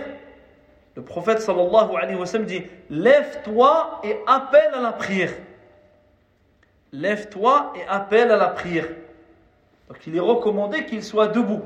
[0.95, 5.31] le prophète sallallahu alayhi wa sallam dit Lève-toi et appelle à la prière.
[6.93, 8.87] Lève-toi et appelle à la prière.
[9.87, 11.63] Donc il est recommandé qu'il soit debout.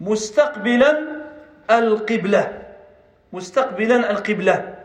[0.00, 1.24] Mustaqbilan
[1.66, 2.65] al-qibla.
[3.35, 4.75] مستقبلا القبلة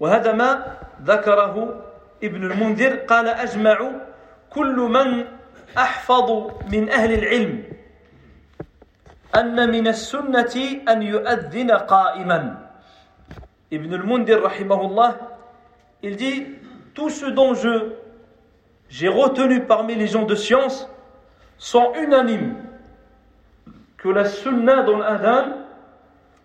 [0.00, 1.84] وهذا ما ذكره
[2.24, 3.90] ابن المنذر قال أجمع
[4.50, 5.24] كل من
[5.78, 7.64] أحفظ من أهل العلم
[9.36, 10.54] أن من السنة
[10.88, 12.68] أن يؤذن قائما
[13.72, 15.16] ابن المنذر رحمه الله
[16.02, 16.46] il dit
[16.94, 17.92] tout ce dont je
[18.88, 20.88] j'ai retenu parmi les gens de science
[21.58, 22.54] sont unanimes
[23.96, 25.66] que la sunna dans l'adhan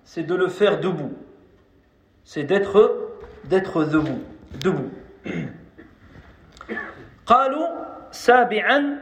[0.06, 1.14] c'est de le faire debout.
[2.24, 3.10] C'est d'être
[3.46, 4.22] d'être debout.
[4.60, 4.92] Debout.
[7.26, 7.68] قالوا
[8.12, 9.00] سابعا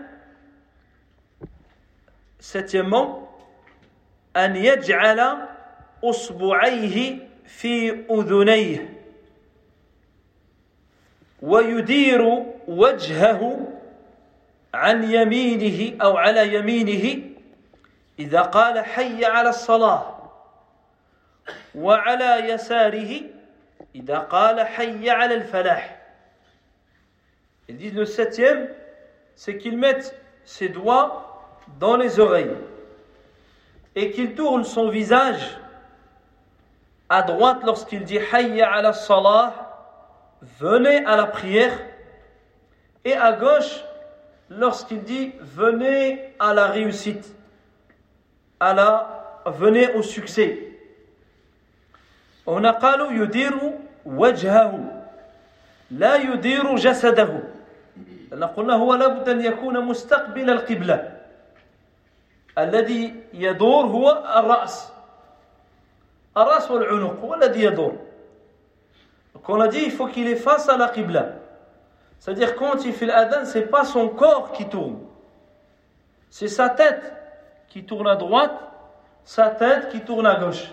[2.40, 3.30] septièmement
[4.38, 5.38] أن يجعل
[6.04, 9.00] أصبعيه في أذنيه
[11.42, 13.68] ويدير وجهه
[14.74, 17.22] عن يمينه أو على يمينه
[18.20, 20.13] إذا قال حي على الصلاة
[21.76, 23.22] وعلى يساره
[23.96, 25.96] إذا قال حي على الفلاح
[27.70, 28.68] Ils disent le septième,
[29.36, 31.46] c'est qu'ils mettent ses doigts
[31.80, 32.58] dans les oreilles
[33.96, 35.60] et qu'il tourne son visage
[37.10, 39.70] à droite lorsqu'il dit Hayya ala salah,
[40.60, 41.78] venez à la prière,
[43.06, 43.84] et à gauche
[44.50, 47.36] lorsqu'il dit venez à la réussite,
[48.60, 50.73] à la, venez au succès.
[52.49, 53.55] هنا قالوا يدير
[54.07, 55.03] وجهه
[55.91, 57.41] لا يدير جسده
[58.31, 61.13] لأن قلنا هو لابد أن يكون مستقبل القبلة
[62.59, 64.93] الذي يدور هو الرأس
[66.37, 67.97] الرأس والعنق هو الذي يدور
[69.35, 71.33] Donc on a dit il faut qu'il est face à la qibla.
[72.21, 75.01] C'est-à-dire quand il fait l'adhan, c'est pas son corps qui tourne.
[76.31, 77.13] C'est sa tête
[77.69, 78.55] qui tourne à droite,
[79.25, 80.73] sa tête qui tourne à gauche.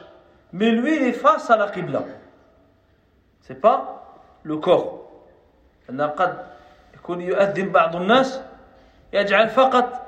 [0.53, 2.03] Mais lui il est face à la qibla.
[3.41, 4.03] C'est pas
[4.43, 4.97] le corps.
[5.89, 6.37] قد
[6.95, 8.41] يكون يؤذن بعض الناس
[9.13, 10.07] يجعل فقط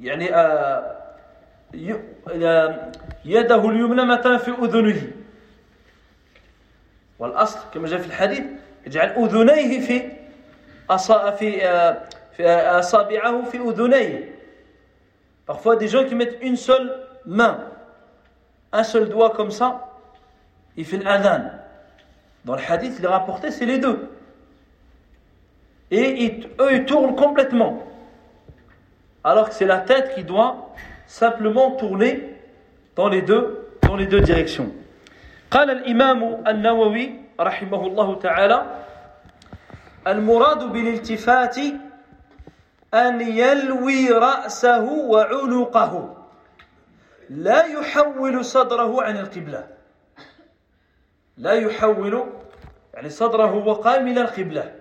[0.00, 0.26] يعني
[3.24, 5.12] يده اليمنى مثلا في أذنه.
[7.18, 8.44] والأصل كما جاء في الحديث
[8.86, 10.10] يجعل أذنيه في
[11.38, 11.60] في
[12.36, 14.32] في أصابعه في أذنيه.
[15.46, 16.88] Parfois des gens qui mettent une seule
[17.26, 17.71] main
[18.71, 19.87] un seul doigt comme ça,
[20.75, 21.49] il fait l'adhan.
[22.45, 24.09] Dans le hadith, il est rapporté, c'est les deux.
[25.91, 27.83] Et eux, ils tournent complètement.
[29.23, 30.69] Alors que c'est la tête qui doit
[31.05, 32.35] simplement tourner
[32.95, 34.71] dans les deux, dans les deux directions.
[35.51, 38.65] قال الإمام النووي رحمه الله تعالى
[40.07, 41.57] المراد بالالتفات
[42.93, 46.17] أن يلوي رأسه وعنقه
[47.31, 49.67] لا يحول صدره عن القبلة
[51.37, 52.25] لا يحول
[52.93, 54.75] يعني صدره وقائم إلى القبلة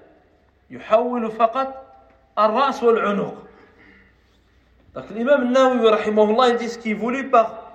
[0.70, 1.86] يحول فقط
[2.38, 3.42] الرأس والعنق
[4.94, 7.66] Donc l'imam Nawawi rahimahullah il dit ce qui est voulu par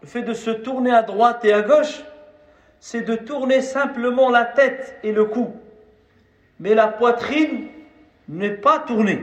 [0.00, 2.02] le fait de se tourner à droite et à gauche,
[2.78, 5.54] c'est de tourner simplement la tête et le cou.
[6.58, 7.68] Mais la poitrine
[8.28, 9.22] n'est pas tournée.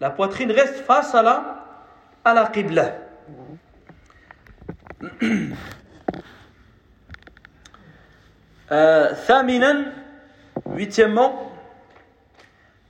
[0.00, 1.64] La poitrine reste face à la,
[2.24, 2.94] à la qibla.
[9.27, 9.93] ثامنا
[10.65, 11.49] huitièmement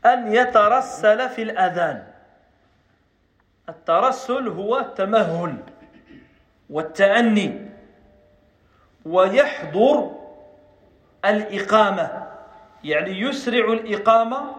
[0.05, 2.03] أن يترسل في الأذان.
[3.69, 5.55] الترسل هو التمهل
[6.69, 7.69] والتأني
[9.05, 10.11] ويحضر
[11.25, 12.27] الإقامة
[12.83, 14.55] يعني يسرع الإقامة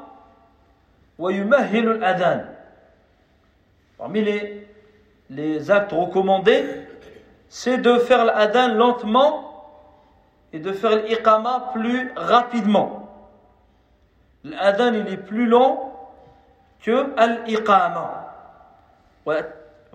[1.19, 2.55] ويمهل الأذان.
[3.99, 4.67] Parmi les,
[5.31, 6.65] les actes recommandés,
[7.50, 9.52] c'est de faire l'adhan lentement
[10.54, 13.10] et de faire l'iqama plus rapidement.
[14.44, 15.92] L'adhan il est plus long
[16.82, 17.14] que
[17.46, 18.22] l'iqama.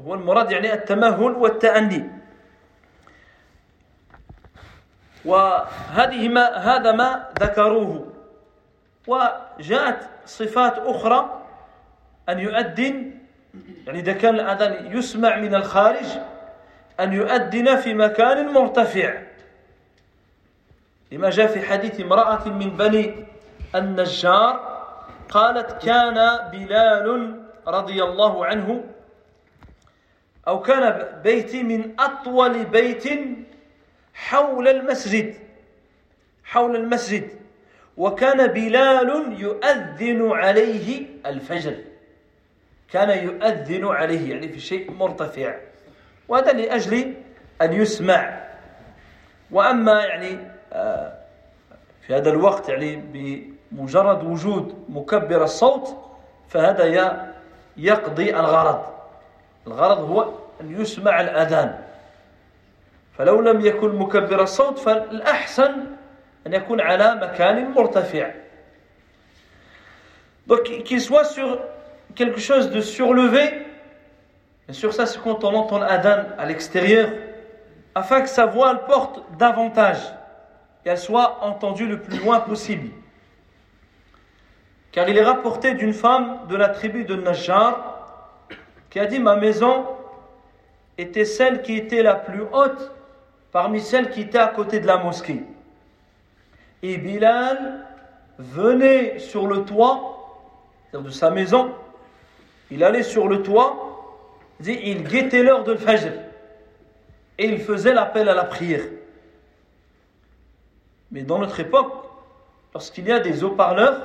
[0.06, 2.10] هو المراد يعني التمهل والتأني
[5.24, 8.12] وهذه ما هذا ما ذكروه
[9.06, 11.42] وجاءت صفات أخرى
[12.28, 13.20] أن يؤذن
[13.86, 16.06] يعني إذا كان الأذان يسمع من الخارج
[16.99, 19.21] أن يؤذن في مكان مرتفع.
[21.11, 23.25] لما جاء في حديث امرأة من بني
[23.75, 24.75] النجار
[25.29, 28.83] قالت كان بلال رضي الله عنه
[30.47, 33.03] أو كان بيتي من أطول بيت
[34.13, 35.35] حول المسجد
[36.43, 37.29] حول المسجد
[37.97, 41.75] وكان بلال يؤذن عليه الفجر.
[42.91, 45.55] كان يؤذن عليه يعني في شيء مرتفع.
[46.27, 47.13] وهذا لأجل
[47.61, 48.39] أن يسمع.
[49.51, 50.37] وأما يعني
[52.01, 53.03] في هذا الوقت يعني
[53.71, 55.97] بمجرد وجود مكبر الصوت
[56.49, 56.85] فهذا
[57.77, 58.85] يقضي الغرض.
[59.67, 61.79] الغرض هو أن يسمع الأذان.
[63.17, 65.73] فلو لم يكن مكبر الصوت فالأحسن
[66.47, 68.31] أن يكون على مكان مرتفع.
[70.47, 71.59] Donc qu'il soit sur
[72.13, 73.64] quelque chose de surlevé,
[74.73, 77.09] sûr ça c'est quand on entend l'adhan à l'extérieur,
[77.93, 79.99] afin que sa voix elle porte davantage
[80.85, 82.89] et elle soit entendue le plus loin possible.
[84.91, 87.95] Car il est rapporté d'une femme de la tribu de Najjar
[88.89, 89.85] qui a dit Ma maison
[90.97, 92.91] était celle qui était la plus haute
[93.51, 95.43] parmi celles qui étaient à côté de la mosquée.
[96.81, 97.85] Et Bilal
[98.37, 100.11] venait sur le toit
[100.93, 101.71] de sa maison,
[102.71, 103.94] il allait sur le toit,
[104.63, 106.11] il guettait l'heure de Fajr
[107.37, 108.83] et il faisait l'appel à la prière.
[111.11, 111.91] Mais dans notre époque,
[112.73, 114.01] lorsqu'il y a des haut-parleurs,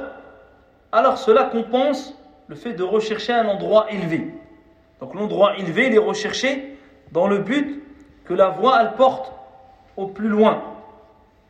[0.93, 2.15] alors cela compense
[2.49, 4.29] le fait de rechercher un endroit élevé.
[5.01, 6.77] Donc l'endroit élevé, il est recherché
[7.13, 7.83] dans le but
[8.25, 9.33] que la voix, elle porte
[9.97, 10.63] au plus loin.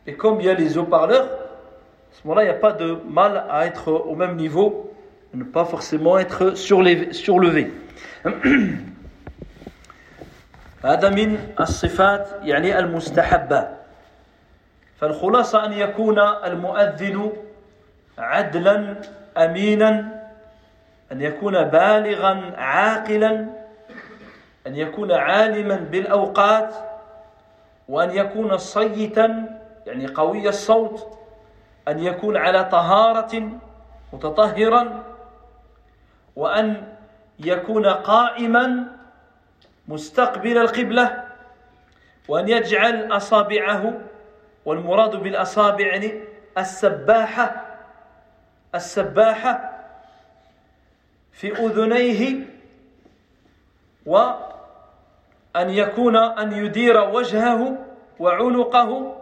[0.06, 2.98] Et comme il y a les haut-parleurs, à ce moment-là, il n'y a pas de
[3.08, 4.90] mal à être au même niveau,
[5.34, 7.72] ne pas forcément être surlevé.
[10.84, 13.68] هذا من الصفات يعني المستحبة.
[14.96, 17.32] فالخلاصة أن يكون المؤذن
[18.18, 18.94] عدلا
[19.36, 20.20] أمينا
[21.12, 23.46] أن يكون بالغا عاقلا
[24.66, 26.74] أن يكون عالما بالأوقات
[27.88, 31.18] وأن يكون صيتا يعني قوي الصوت
[31.88, 33.50] أن يكون على طهارة
[34.12, 35.02] متطهرا
[36.36, 36.82] وأن
[37.38, 38.86] يكون قائما
[39.90, 41.24] مستقبل القبلة
[42.28, 44.00] وأن يجعل أصابعه
[44.64, 46.20] والمراد بالأصابع يعني
[46.58, 47.66] السباحة
[48.74, 49.70] السباحة
[51.32, 52.46] في أذنيه
[54.06, 57.78] وأن يكون أن يدير وجهه
[58.18, 59.16] وعنقه.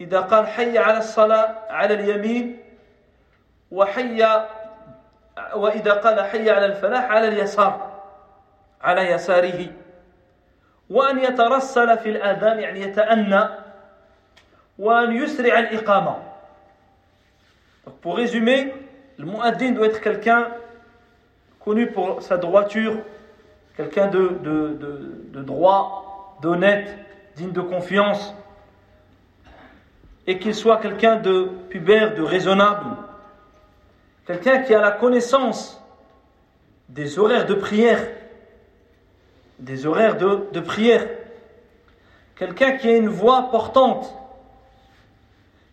[0.00, 2.62] إذا قال حي على الصلاة على اليمين
[3.70, 4.26] وحي
[5.54, 7.95] وإذا قال حي على الفلاح على اليسار.
[8.81, 9.67] على يساره
[10.89, 13.43] وأن يترسل في الآذان يعني يتأنى
[14.79, 16.15] وأن يسرع الإقامة
[17.85, 18.73] Donc pour résumer,
[19.17, 20.49] le muaddin doit être quelqu'un
[21.59, 22.97] connu pour sa droiture,
[23.75, 26.95] quelqu'un de, de, de, de droit, d'honnête,
[27.35, 28.35] digne de confiance,
[30.27, 32.97] et qu'il soit quelqu'un de pubère, de raisonnable,
[34.27, 35.81] quelqu'un qui a la connaissance
[36.89, 38.07] des horaires de prière,
[39.58, 41.06] des horaires de, prière,
[42.36, 44.14] quelqu'un qui a une voix portante,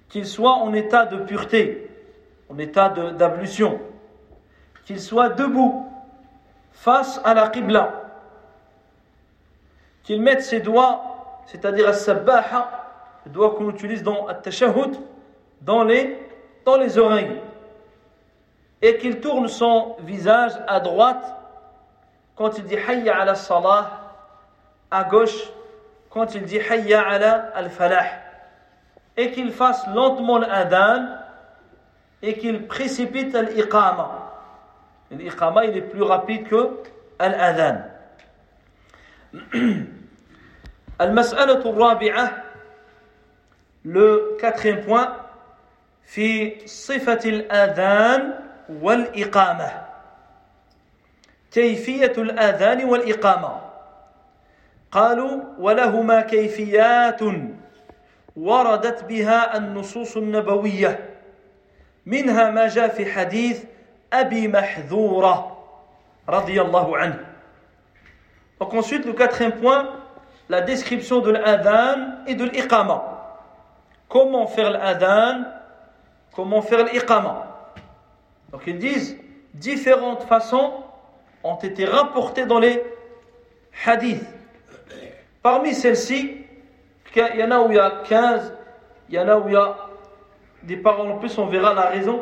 [0.10, 1.90] qu'il soit en état de pureté,
[2.50, 3.80] en état d'ablution,
[4.86, 5.90] qu'il soit debout
[6.72, 8.02] face à la Qibla,
[10.04, 12.80] qu'il mette ses doigts, c'est-à-dire à sabbaha,
[13.26, 14.98] le doigt qu'on utilise dans At-Tashahhud,
[15.62, 16.18] dans les
[16.98, 17.40] oreilles.
[18.82, 21.43] Et qu'il tourne son visage à droite
[22.36, 24.02] quand il dit Hayya ala salah,
[24.90, 25.50] à gauche
[26.10, 28.06] quand il dit Hayya ala al-falah.
[29.16, 31.06] Et qu'il fasse lentement l'adhan
[32.22, 34.32] et qu'il précipite l'iqama.
[35.12, 36.70] L'iqama, il est plus rapide que
[37.20, 37.84] l'adhan.
[41.02, 42.32] المسألة الرابعة
[43.86, 45.10] Le quatrième point,
[46.06, 48.34] في صفة الآذان
[48.70, 49.83] والإقامة
[51.54, 53.62] كيفية الآذان والإقامة
[54.92, 57.20] قالوا ولهما كيفيات
[58.36, 61.10] وردت بها النصوص النبوية
[62.06, 63.64] منها ما جاء في حديث
[64.14, 65.58] أبي محذورة
[66.30, 67.20] رضي الله عنه
[68.60, 69.90] Donc ensuite, le quatrième point,
[70.48, 73.04] la description de l'adhan et de l'iqama.
[74.08, 75.44] comment faire l'adhan,
[76.34, 77.48] comment faire l'iqama.
[78.52, 79.18] Donc ils disent
[79.54, 80.72] différentes façons
[81.45, 82.83] ont été rapportées dans les
[83.87, 84.27] hadiths.
[85.43, 86.45] Parmi celles-ci,
[87.15, 88.53] il y en a où il y a 15,
[89.09, 89.77] il y en a où il y a
[90.63, 92.21] des paroles en plus, on verra la raison.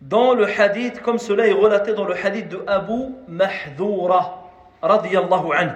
[0.00, 4.50] Dans le hadith, comme cela est relaté dans le hadith de Abu Mahdoura,
[4.82, 5.74] radiyallahu anhu.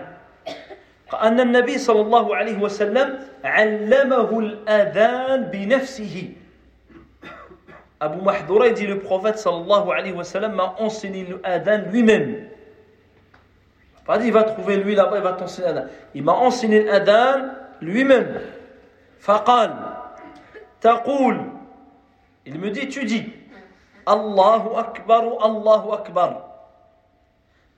[1.12, 6.32] أن النبي صلى الله عليه وسلم علمه الأذان بنفسه
[8.00, 12.48] Abu Mahdoura, dit le prophète sallallahu alayhi wa sallam m'a enseigné l'adhan lui-même.
[14.06, 15.88] Pas il va trouver lui là-bas, il va t'enseigner l'adhan.
[16.14, 17.50] Il m'a enseigné l'adhan
[17.82, 18.39] lui-même.
[19.20, 19.74] Faqal,
[20.80, 21.39] taqoul.
[22.45, 23.34] Il me dit, tu dis,
[24.06, 26.48] Allahu Akbar, Allahu Akbar.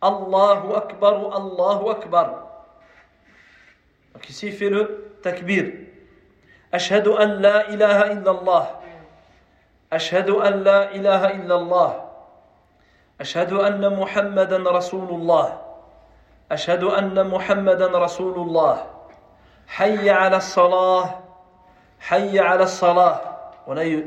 [0.02, 2.48] Allahu Akbar, Allahu Akbar.
[4.14, 5.72] Donc ici, il fait le takbir.
[6.72, 8.79] Ashhadu an la ilaha illallah.
[9.94, 12.06] أشهد أن لا إله إلا الله.
[13.22, 15.62] أشهد أن محمدا رسول الله.
[16.52, 18.86] أشهد أن محمدا رسول الله.
[19.68, 21.20] حي على الصلاة.
[22.00, 23.22] حي على الصلاة.
[23.68, 24.02] ولا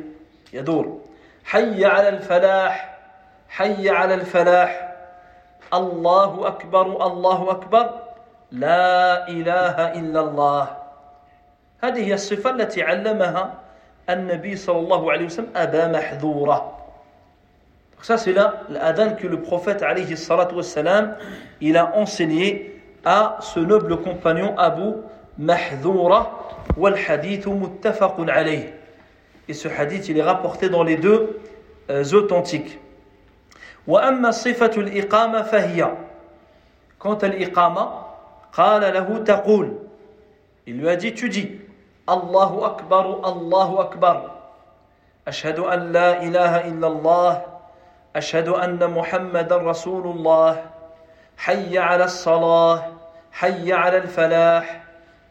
[0.53, 1.01] يدور.
[1.45, 2.99] حي على الفلاح.
[3.49, 4.95] حي على الفلاح.
[5.74, 7.91] الله أكبر الله أكبر.
[8.51, 10.76] لا إله إلا الله.
[11.85, 13.62] هذه هي الصفة التي علمها
[14.11, 16.78] النبي صلى الله عليه وسلم أبا محذورة
[18.03, 21.16] Ça, c'est l'adhan que le prophète, alayhi salatu wassalam,
[21.61, 24.94] il a enseigné à ce noble compagnon Abu
[25.38, 28.72] Mahdhoura, wal hadith muttafaqun alayh.
[29.46, 31.38] Et ce hadith, il est rapporté dans les deux
[31.90, 32.80] euh, authentiques.
[33.86, 35.88] وأما صفة الإقامة فهي
[36.98, 38.03] Quant à l'iqama,
[38.53, 39.76] قال له تقول
[40.66, 41.50] il lui a dit tu dis
[42.09, 44.30] الله أكبر الله أكبر.
[45.28, 47.42] أشهد أن لا إله إلا الله
[48.16, 50.64] أشهد أن محمد رسول الله.
[51.36, 52.82] حي على الصلاة
[53.32, 54.82] حي على الفلاح.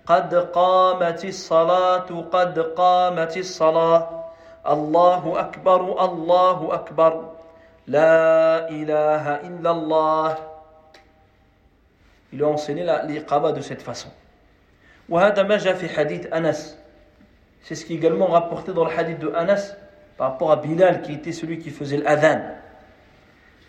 [0.05, 4.03] قد قامت الصلاة قد قامت الصلاة.
[4.67, 7.13] الله أكبر الله أكبر.
[7.87, 10.37] لا إله إلا الله.
[12.33, 14.07] Il a enseigné l'iqama de cette façon.
[15.11, 16.79] وهذا ما جاء في حديث أنس.
[17.61, 19.75] C'est ce qui est également rapporté dans le hadith de Anas
[20.17, 22.55] par rapport à Bilal qui était celui qui faisait l'adhan.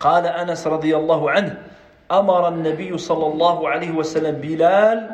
[0.01, 1.62] قال أنس رضي الله عنه
[2.11, 5.11] أمر النبي صلى الله عليه وسلم بلال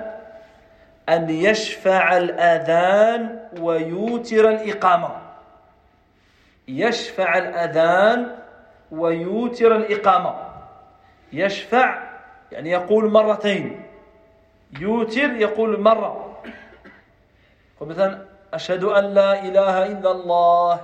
[1.09, 5.11] أن يشفع الأذان ويوتر الإقامة.
[6.68, 8.35] يشفع الأذان
[8.93, 10.35] ويوتر الإقامة.
[11.33, 11.99] يشفع
[12.53, 13.88] يعني يقول مرتين.
[14.80, 16.38] يوتر يقول مرة
[17.82, 20.82] مثلا أشهد أن لا إله إلا الله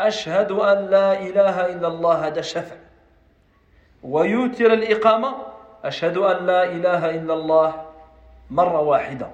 [0.00, 2.76] أشهد أن لا إله إلا الله هذا شفع
[4.02, 5.54] ويوتر الإقامة
[5.84, 7.74] Ashhadu an la ilaha illallah
[8.48, 9.30] marra wahida.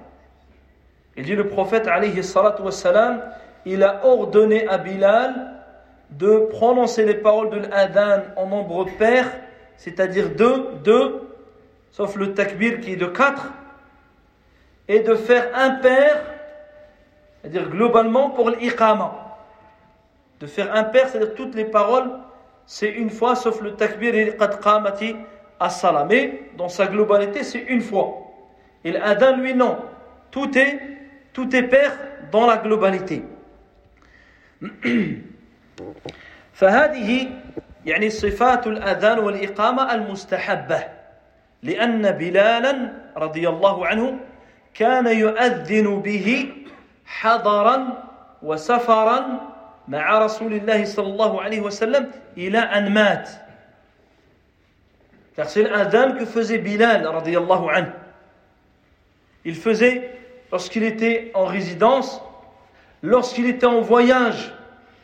[1.15, 3.21] Il dit le prophète alayhi salatu wassalam,
[3.65, 5.61] il a ordonné à Bilal
[6.09, 9.31] de prononcer les paroles de l'adhan en nombre pair,
[9.77, 11.24] c'est-à-dire deux, deux,
[11.91, 13.51] sauf le takbir qui est de quatre,
[14.87, 16.21] et de faire un pair,
[17.41, 19.37] c'est-à-dire globalement pour l'iqama.
[20.39, 22.11] De faire un pair, c'est-à-dire toutes les paroles,
[22.65, 25.15] c'est une fois, sauf le takbir et qad qamati
[25.59, 26.07] as-salam.
[26.07, 28.17] Mais dans sa globalité, c'est une fois.
[28.83, 29.77] Et l'adhan, lui, non.
[30.31, 30.79] Tout est,
[31.33, 31.91] tout est pair
[32.31, 33.23] dans la globalité.
[36.53, 37.29] فهذه
[37.85, 40.94] يعني صفات الأذان والإقامة المستحبة
[41.62, 44.18] لأن بلالا رضي الله عنه
[44.74, 46.52] كان يؤذن به
[47.06, 48.02] حضرا
[48.42, 49.40] وسفرا
[49.88, 53.30] مع رسول الله صلى الله عليه وسلم إلى أن مات
[55.36, 57.90] Car c'est l'adhan que faisait Bilal, radiallahu anhu.
[59.44, 60.10] Il faisait
[60.50, 62.22] lorsqu'il était en résidence,
[63.02, 64.54] lorsqu'il était en voyage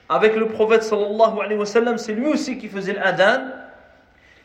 [0.09, 3.43] avec le prophète sallallahu alayhi wa sallam, c'est lui aussi qui faisait l'adhan.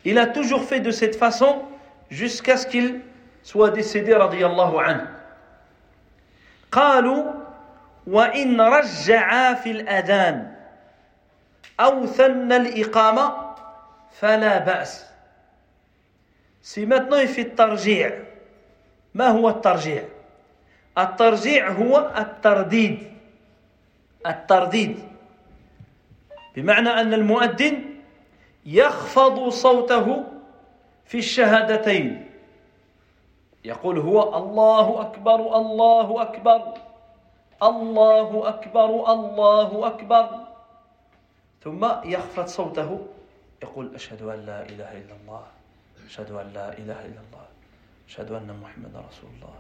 [0.04, 1.62] Il a toujours fait de cette façon
[2.10, 3.02] jusqu'à ce qu'il
[3.44, 5.08] soit décédé radiallahu anhu.
[6.72, 7.24] قالوا
[8.08, 10.56] وإن رجعا في الأذان
[11.80, 13.56] أو ثن الإقامة
[14.20, 15.08] فلا بأس.
[16.62, 17.56] Si maintenant il fait
[19.14, 20.04] ما هو الترجيع
[20.98, 23.08] الترجيع هو الترديد.
[24.28, 25.00] الترديد.
[26.56, 27.84] بمعنى أن المؤذن
[28.66, 30.26] يخفض صوته
[31.08, 32.30] في الشهادتين.
[33.66, 36.62] يقول هو الله أكبر الله أكبر
[37.64, 40.30] الله أكبر الله أكبر.
[41.64, 43.00] ثم يخفض صوته
[43.64, 45.44] يقول أشهد أن لا إله إلا الله
[46.06, 47.46] أشهد أن لا إله إلا الله
[48.08, 49.54] أشهد أن محمد رسول الله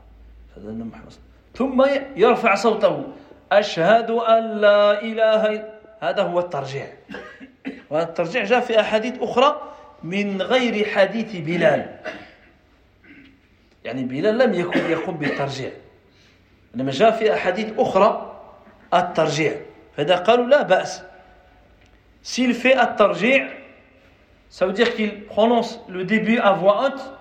[0.52, 1.14] أشهد أن محمد
[1.56, 1.86] ثم
[2.16, 3.04] يرفع صوته
[3.52, 5.70] أشهد أن لا إله إلا
[6.00, 6.88] هذا هو الترجيع.
[7.90, 9.62] وهذا الترجيع جاء في أحاديث أخرى
[10.03, 12.01] من غير حديث بلال
[13.85, 15.71] يعني بلال لم يكن يقوم بالترجيع
[16.75, 18.41] إنما جاء في أحاديث أخرى
[18.95, 19.55] الترجيع
[19.97, 21.03] فإذا قالوا لا بأس
[22.23, 23.49] s'il fait الترجيع
[24.51, 27.13] ça veut dire qu'il prononce le début à voix haute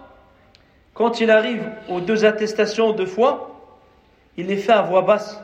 [0.93, 3.47] quand il arrive aux deux attestations de foi
[4.38, 5.41] il les fait à voix basse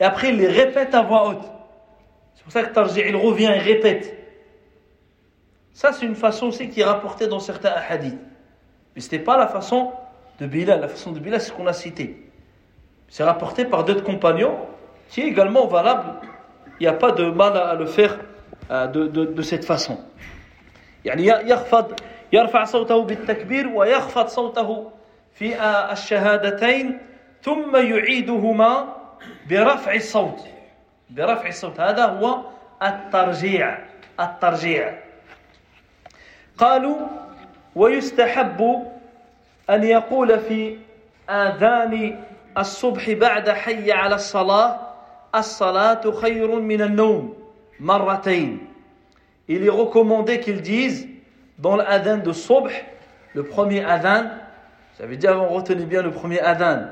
[0.00, 1.44] et après il les répète à voix haute
[2.34, 4.16] c'est pour ça que Tarji' il revient et répète
[5.72, 8.18] ça c'est une façon aussi qui est rapportée dans certains hadiths
[8.94, 9.92] mais ce n'était pas la façon
[10.40, 12.30] de Bilal la façon de Bilal c'est ce qu'on a cité
[13.08, 14.56] c'est rapporté par d'autres compagnons
[15.08, 16.14] qui est également valable
[16.80, 18.18] il n'y a pas de mal à le faire
[18.70, 19.98] euh, de, de, de cette façon
[21.04, 22.00] يعني يخفض
[22.32, 24.90] يرفع صوته بالتكبير ويخفض صوته
[25.34, 25.54] في
[25.92, 26.98] الشهادتين
[27.42, 28.96] ثم يعيدهما
[29.50, 30.40] برفع الصوت
[31.10, 32.40] برفع الصوت هذا هو
[32.82, 33.78] الترجيع
[34.20, 34.98] الترجيع
[36.58, 36.96] قالوا
[37.74, 38.86] ويستحب
[39.70, 40.78] أن يقول في
[41.30, 42.24] آذان
[42.58, 44.80] الصبح بعد حي على الصلاة
[45.34, 47.34] الصلاة خير من النوم
[47.80, 48.68] مرتين
[49.48, 51.08] il est recommandé qu'ils disent
[51.58, 52.70] dans l'adhan de Subh,
[53.34, 54.26] le premier adhan,
[54.98, 56.82] j'avais dit avant, retenez bien le premier adhan,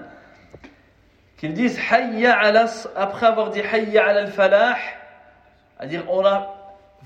[1.37, 4.77] qu'ils disent hayya ala, après avoir dit hayya ala al-falah,
[5.77, 6.55] c'est-à-dire on a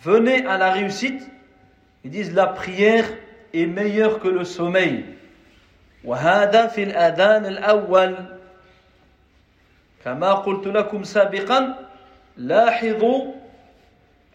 [0.00, 1.28] venez à la réussite,
[2.05, 3.05] ils disent la prière
[3.51, 5.05] est meilleure que le sommeil.
[6.03, 8.15] وهذا في الأذان الأول
[10.03, 11.75] كما قلت لكم سابقا
[12.37, 13.33] لاحظوا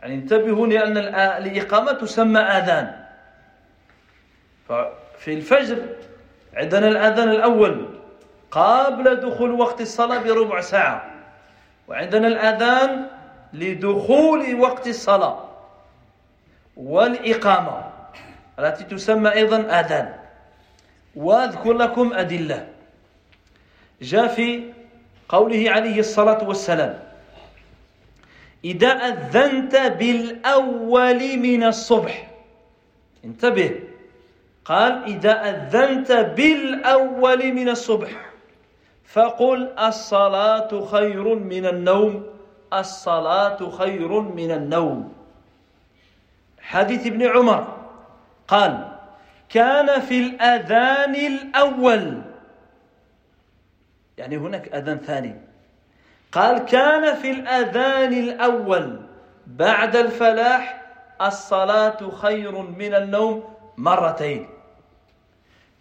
[0.02, 0.98] يعني انتبهوا لأن
[1.46, 3.04] الإقامة تسمى آذان
[4.68, 5.78] ففي الفجر
[6.54, 7.88] عندنا الأذان الأول
[8.50, 11.10] قبل دخول وقت الصلاة بربع ساعة
[11.88, 13.06] وعندنا الأذان
[13.52, 15.49] لدخول وقت الصلاة
[16.76, 17.90] والإقامة.
[18.58, 20.14] التي تسمى أيضا آذان.
[21.16, 22.68] وأذكر لكم أدلة.
[24.02, 24.72] جاء في
[25.28, 26.98] قوله عليه الصلاة والسلام
[28.64, 32.30] إذا أذنت بالأول من الصبح.
[33.24, 33.80] انتبه.
[34.64, 38.10] قال إذا أذنت بالأول من الصبح.
[39.04, 42.26] فقل الصلاة خير من النوم.
[42.72, 45.19] الصلاة خير من النوم.
[46.70, 47.76] حديث ابن عمر
[48.48, 48.88] قال
[49.48, 52.22] كان في الأذان الأول.
[54.18, 55.34] يعني هناك أذان ثاني.
[56.32, 59.00] قال كان في الأذان الأول.
[59.46, 60.82] بعد الفلاح
[61.22, 64.48] الصلاة خير من النوم مرتين.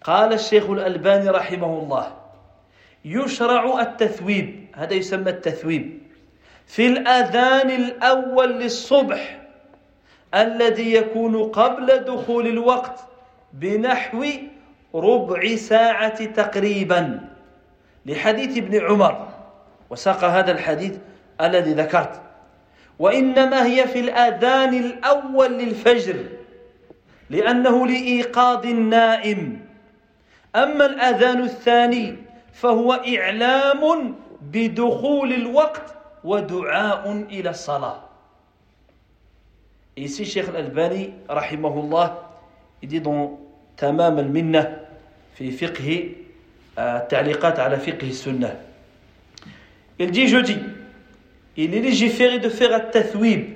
[0.04, 2.16] قال الشيخ الألباني رحمه الله
[3.06, 4.68] يشرع التثويب.
[4.76, 6.00] هذا يسمى التثويب.
[6.66, 9.39] في الأذان الأول للصبح
[10.36, 13.00] الذي يكون قبل دخول الوقت
[13.54, 14.26] بنحو
[14.96, 17.20] ربع ساعة تقريبا.
[18.06, 19.28] لحديث ابن عمر
[19.90, 20.98] وساق هذا الحديث
[21.42, 22.22] الذي ذكرت.
[23.00, 26.16] وإنما هي في الآذان الأول للفجر
[27.30, 29.66] لأنه لإيقاظ النائم.
[30.56, 32.16] أما الأذان الثاني
[32.54, 38.09] فهو إعلام بدخول الوقت ودعاء إلى الصلاة.
[40.00, 42.32] Et ici, Cheikh Al-Albani, rahimahullah,
[42.82, 43.38] il dit dans
[43.76, 44.70] Tamam al-Minna,
[45.34, 46.16] fi fiqhi,
[46.78, 48.54] euh, ta'liqat ala fiqhi sunnah.
[50.00, 50.58] Il dit, je dis,
[51.58, 53.50] il est légiféré de faire at-tathwib.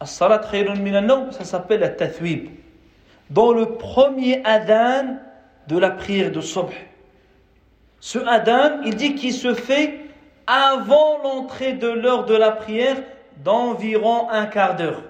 [0.00, 2.50] As-salat khayrun minan ça s'appelle at-tathwib.
[3.30, 5.16] Dans le premier adhan
[5.66, 6.74] de la prière de Sobh.
[8.00, 9.98] Ce adhan, il dit qu'il se fait
[10.46, 12.98] avant l'entrée de l'heure de la prière
[13.42, 15.04] d'environ un quart d'heure.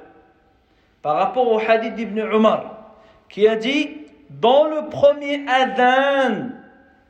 [1.03, 2.95] Par rapport au hadith d'Ibn Umar,
[3.29, 3.91] qui a dit
[4.29, 6.51] dans le premier adhan,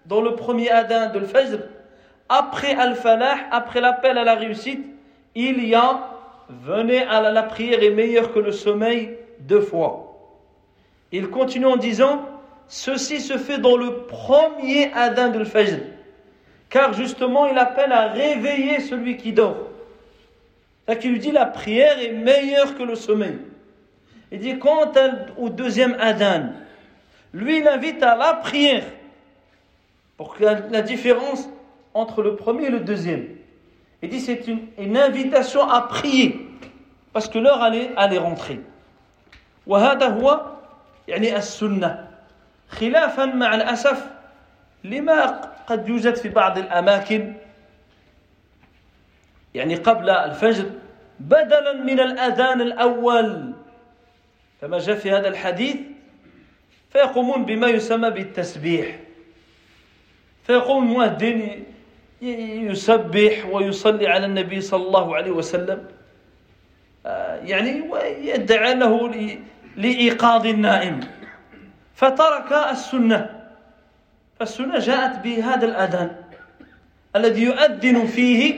[0.06, 1.58] dans le premier adhan de l'Fajr,
[2.28, 4.84] après Al-Falah, après l'appel à la réussite,
[5.34, 6.06] il y a
[6.48, 10.06] venez à la, prière est meilleure que le sommeil deux fois.
[11.12, 12.22] Il continue en disant
[12.68, 15.80] ceci se fait dans le premier adhan de l'Fajr.
[16.68, 19.56] Car justement, il appelle à réveiller celui qui dort.
[20.84, 23.38] C'est-à-dire qu'il lui dit la prière est meilleure que le sommeil.
[24.31, 24.91] Il dit quant
[25.37, 26.49] au deuxième adhan,
[27.33, 28.83] lui il invite à la prière.
[30.17, 31.47] Pour que la, la différence
[31.93, 33.27] entre le premier et le deuxième.
[34.01, 36.47] Il dit c'est une, une invitation à prier.
[37.13, 38.59] Parce que l'heure allait, allait rentrer.
[39.67, 40.45] وهذا هو
[41.07, 42.07] يعني السنة
[42.69, 44.07] خلافا مع الأسف
[44.83, 47.33] لما قد يوجد في بعض الأماكن
[49.55, 50.65] يعني قبل الفجر
[51.19, 53.48] بدلا من الأذان الأول
[54.60, 55.76] كما جاء في هذا الحديث
[56.90, 58.96] فيقومون بما يسمى بالتسبيح.
[60.46, 61.64] فيقوم المؤذن
[62.22, 65.86] يسبح ويصلي على النبي صلى الله عليه وسلم.
[67.42, 69.10] يعني ويدعى له
[69.76, 71.00] لإيقاظ النائم.
[71.94, 73.40] فترك السنة.
[74.38, 76.16] فالسنة جاءت بهذا الأذان
[77.16, 78.54] الذي يؤذن فيه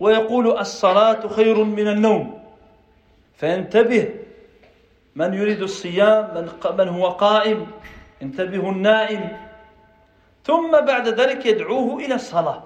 [0.00, 2.42] ويقول الصلاة خير من النوم.
[3.36, 4.08] فينتبه
[5.15, 7.67] من يريد الصيام من, من هو قائم
[8.21, 9.37] انتبه النائم
[10.43, 12.63] ثم بعد ذلك يدعوه إلى الصلاة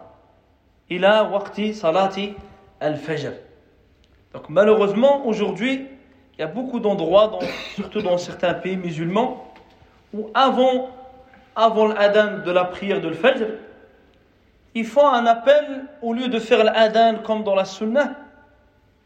[0.91, 2.17] إلى وقت صلاة
[2.83, 3.33] الفجر
[4.31, 5.87] Donc malheureusement, aujourd'hui,
[6.37, 7.39] il y a beaucoup d'endroits,
[7.73, 9.51] surtout dans certains pays musulmans,
[10.13, 10.91] où avant,
[11.55, 13.47] avant l'adhan de la prière de l'Fajr,
[14.75, 18.11] ils font un appel, au lieu de faire l'adhan comme dans la sunnah,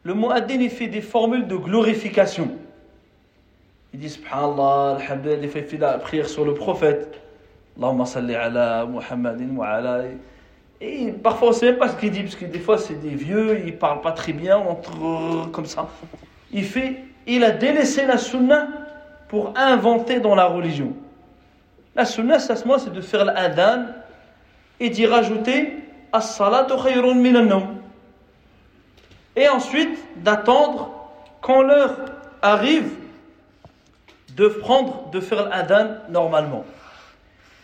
[0.04, 2.52] le muaddin il fait des formules de glorification.
[3.95, 7.21] il dit Subhanallah, Alhamdulillah, il fait la prière sur le prophète.
[7.79, 10.03] Allahumma salli ala Muhammadin wa ala.
[10.81, 13.01] Et parfois on ne sait même pas ce qu'il dit, parce que des fois c'est
[13.01, 15.89] des vieux, ils ne parlent pas très bien, entre, comme ça.
[16.53, 18.69] Il, fait, il a délaissé la sunna
[19.29, 20.93] pour inventer dans la religion.
[21.97, 23.87] La sunna, ça c'est de faire l'adhan
[24.79, 25.73] et d'y rajouter
[26.13, 27.63] As-salatu khayrun min
[29.37, 30.91] Et ensuite d'attendre
[31.41, 31.97] quand l'heure
[32.41, 32.91] arrive
[34.39, 36.65] de prendre, de faire l'adhan normalement.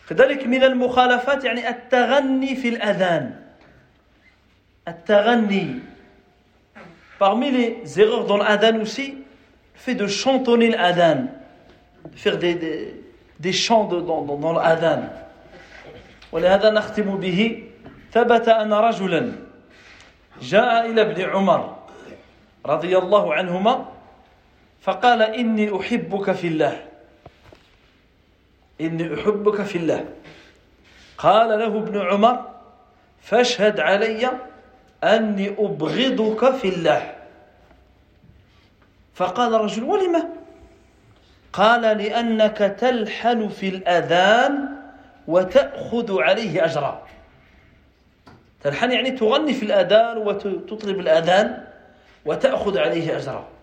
[0.08, 3.34] كذلك من المخالفات يعني التغني في الأذان
[4.88, 5.80] التغني
[7.18, 11.26] Parmi les erreurs dans l'adhan aussi, le fait de chantonner l'adhan,
[12.04, 13.00] de faire des, des,
[13.38, 15.08] des chants de, dans, dans, dans l'adhan.
[16.32, 17.62] ولهذا نختم به
[18.12, 19.32] ثبت أن رجلا
[20.42, 21.76] جاء إلى ابن عمر
[22.66, 23.93] رضي الله عنهما
[24.84, 26.86] فقال إني أحبك في الله.
[28.80, 30.04] إني أحبك في الله.
[31.18, 32.50] قال له ابن عمر
[33.22, 34.30] فاشهد علي
[35.04, 37.14] أني أبغضك في الله.
[39.14, 40.28] فقال الرجل ولم؟
[41.52, 44.68] قال لأنك تلحن في الأذان
[45.28, 47.06] وتأخذ عليه أجرا.
[48.62, 51.64] تلحن يعني تغني في الأذان وتطلب الأذان
[52.24, 53.53] وتأخذ عليه أجرا.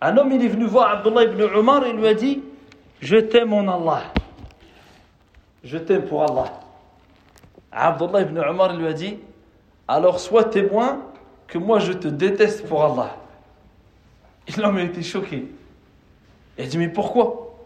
[0.00, 2.42] Un homme il est venu voir Abdullah ibn Umar et lui a dit
[3.00, 4.04] Je t'aime en Allah.
[5.64, 6.60] Je t'aime pour Allah.
[7.72, 9.18] Abdullah ibn Umar lui a dit
[9.88, 11.02] Alors sois témoin
[11.48, 13.16] que moi je te déteste pour Allah.
[14.56, 15.48] L'homme a été choqué.
[16.56, 17.56] Il a dit Mais pourquoi?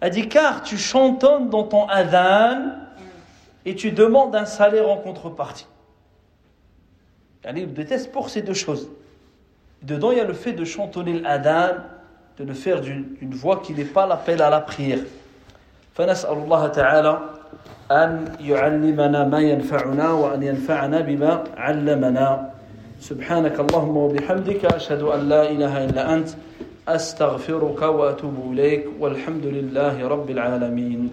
[0.00, 2.72] Elle dit car tu chantonnes dans ton adhan
[3.64, 5.66] et tu demandes un salaire en contrepartie.
[7.54, 8.88] Il déteste pour ces deux choses.
[9.83, 11.75] Dedans, il y a le fait de chantonner l'adhan,
[12.39, 14.99] de le faire d'une voix qui n'est pas l'appel à la prière.
[15.97, 17.19] فنسأل الله تعالى
[17.91, 22.53] أن يعلمنا ما ينفعنا وأن ينفعنا بما علمنا
[22.99, 26.29] سبحانك اللهم وبحمدك أشهد أن لا إله إلا أنت
[26.87, 31.11] أستغفرك وأتوب إليك والحمد لله رب العالمين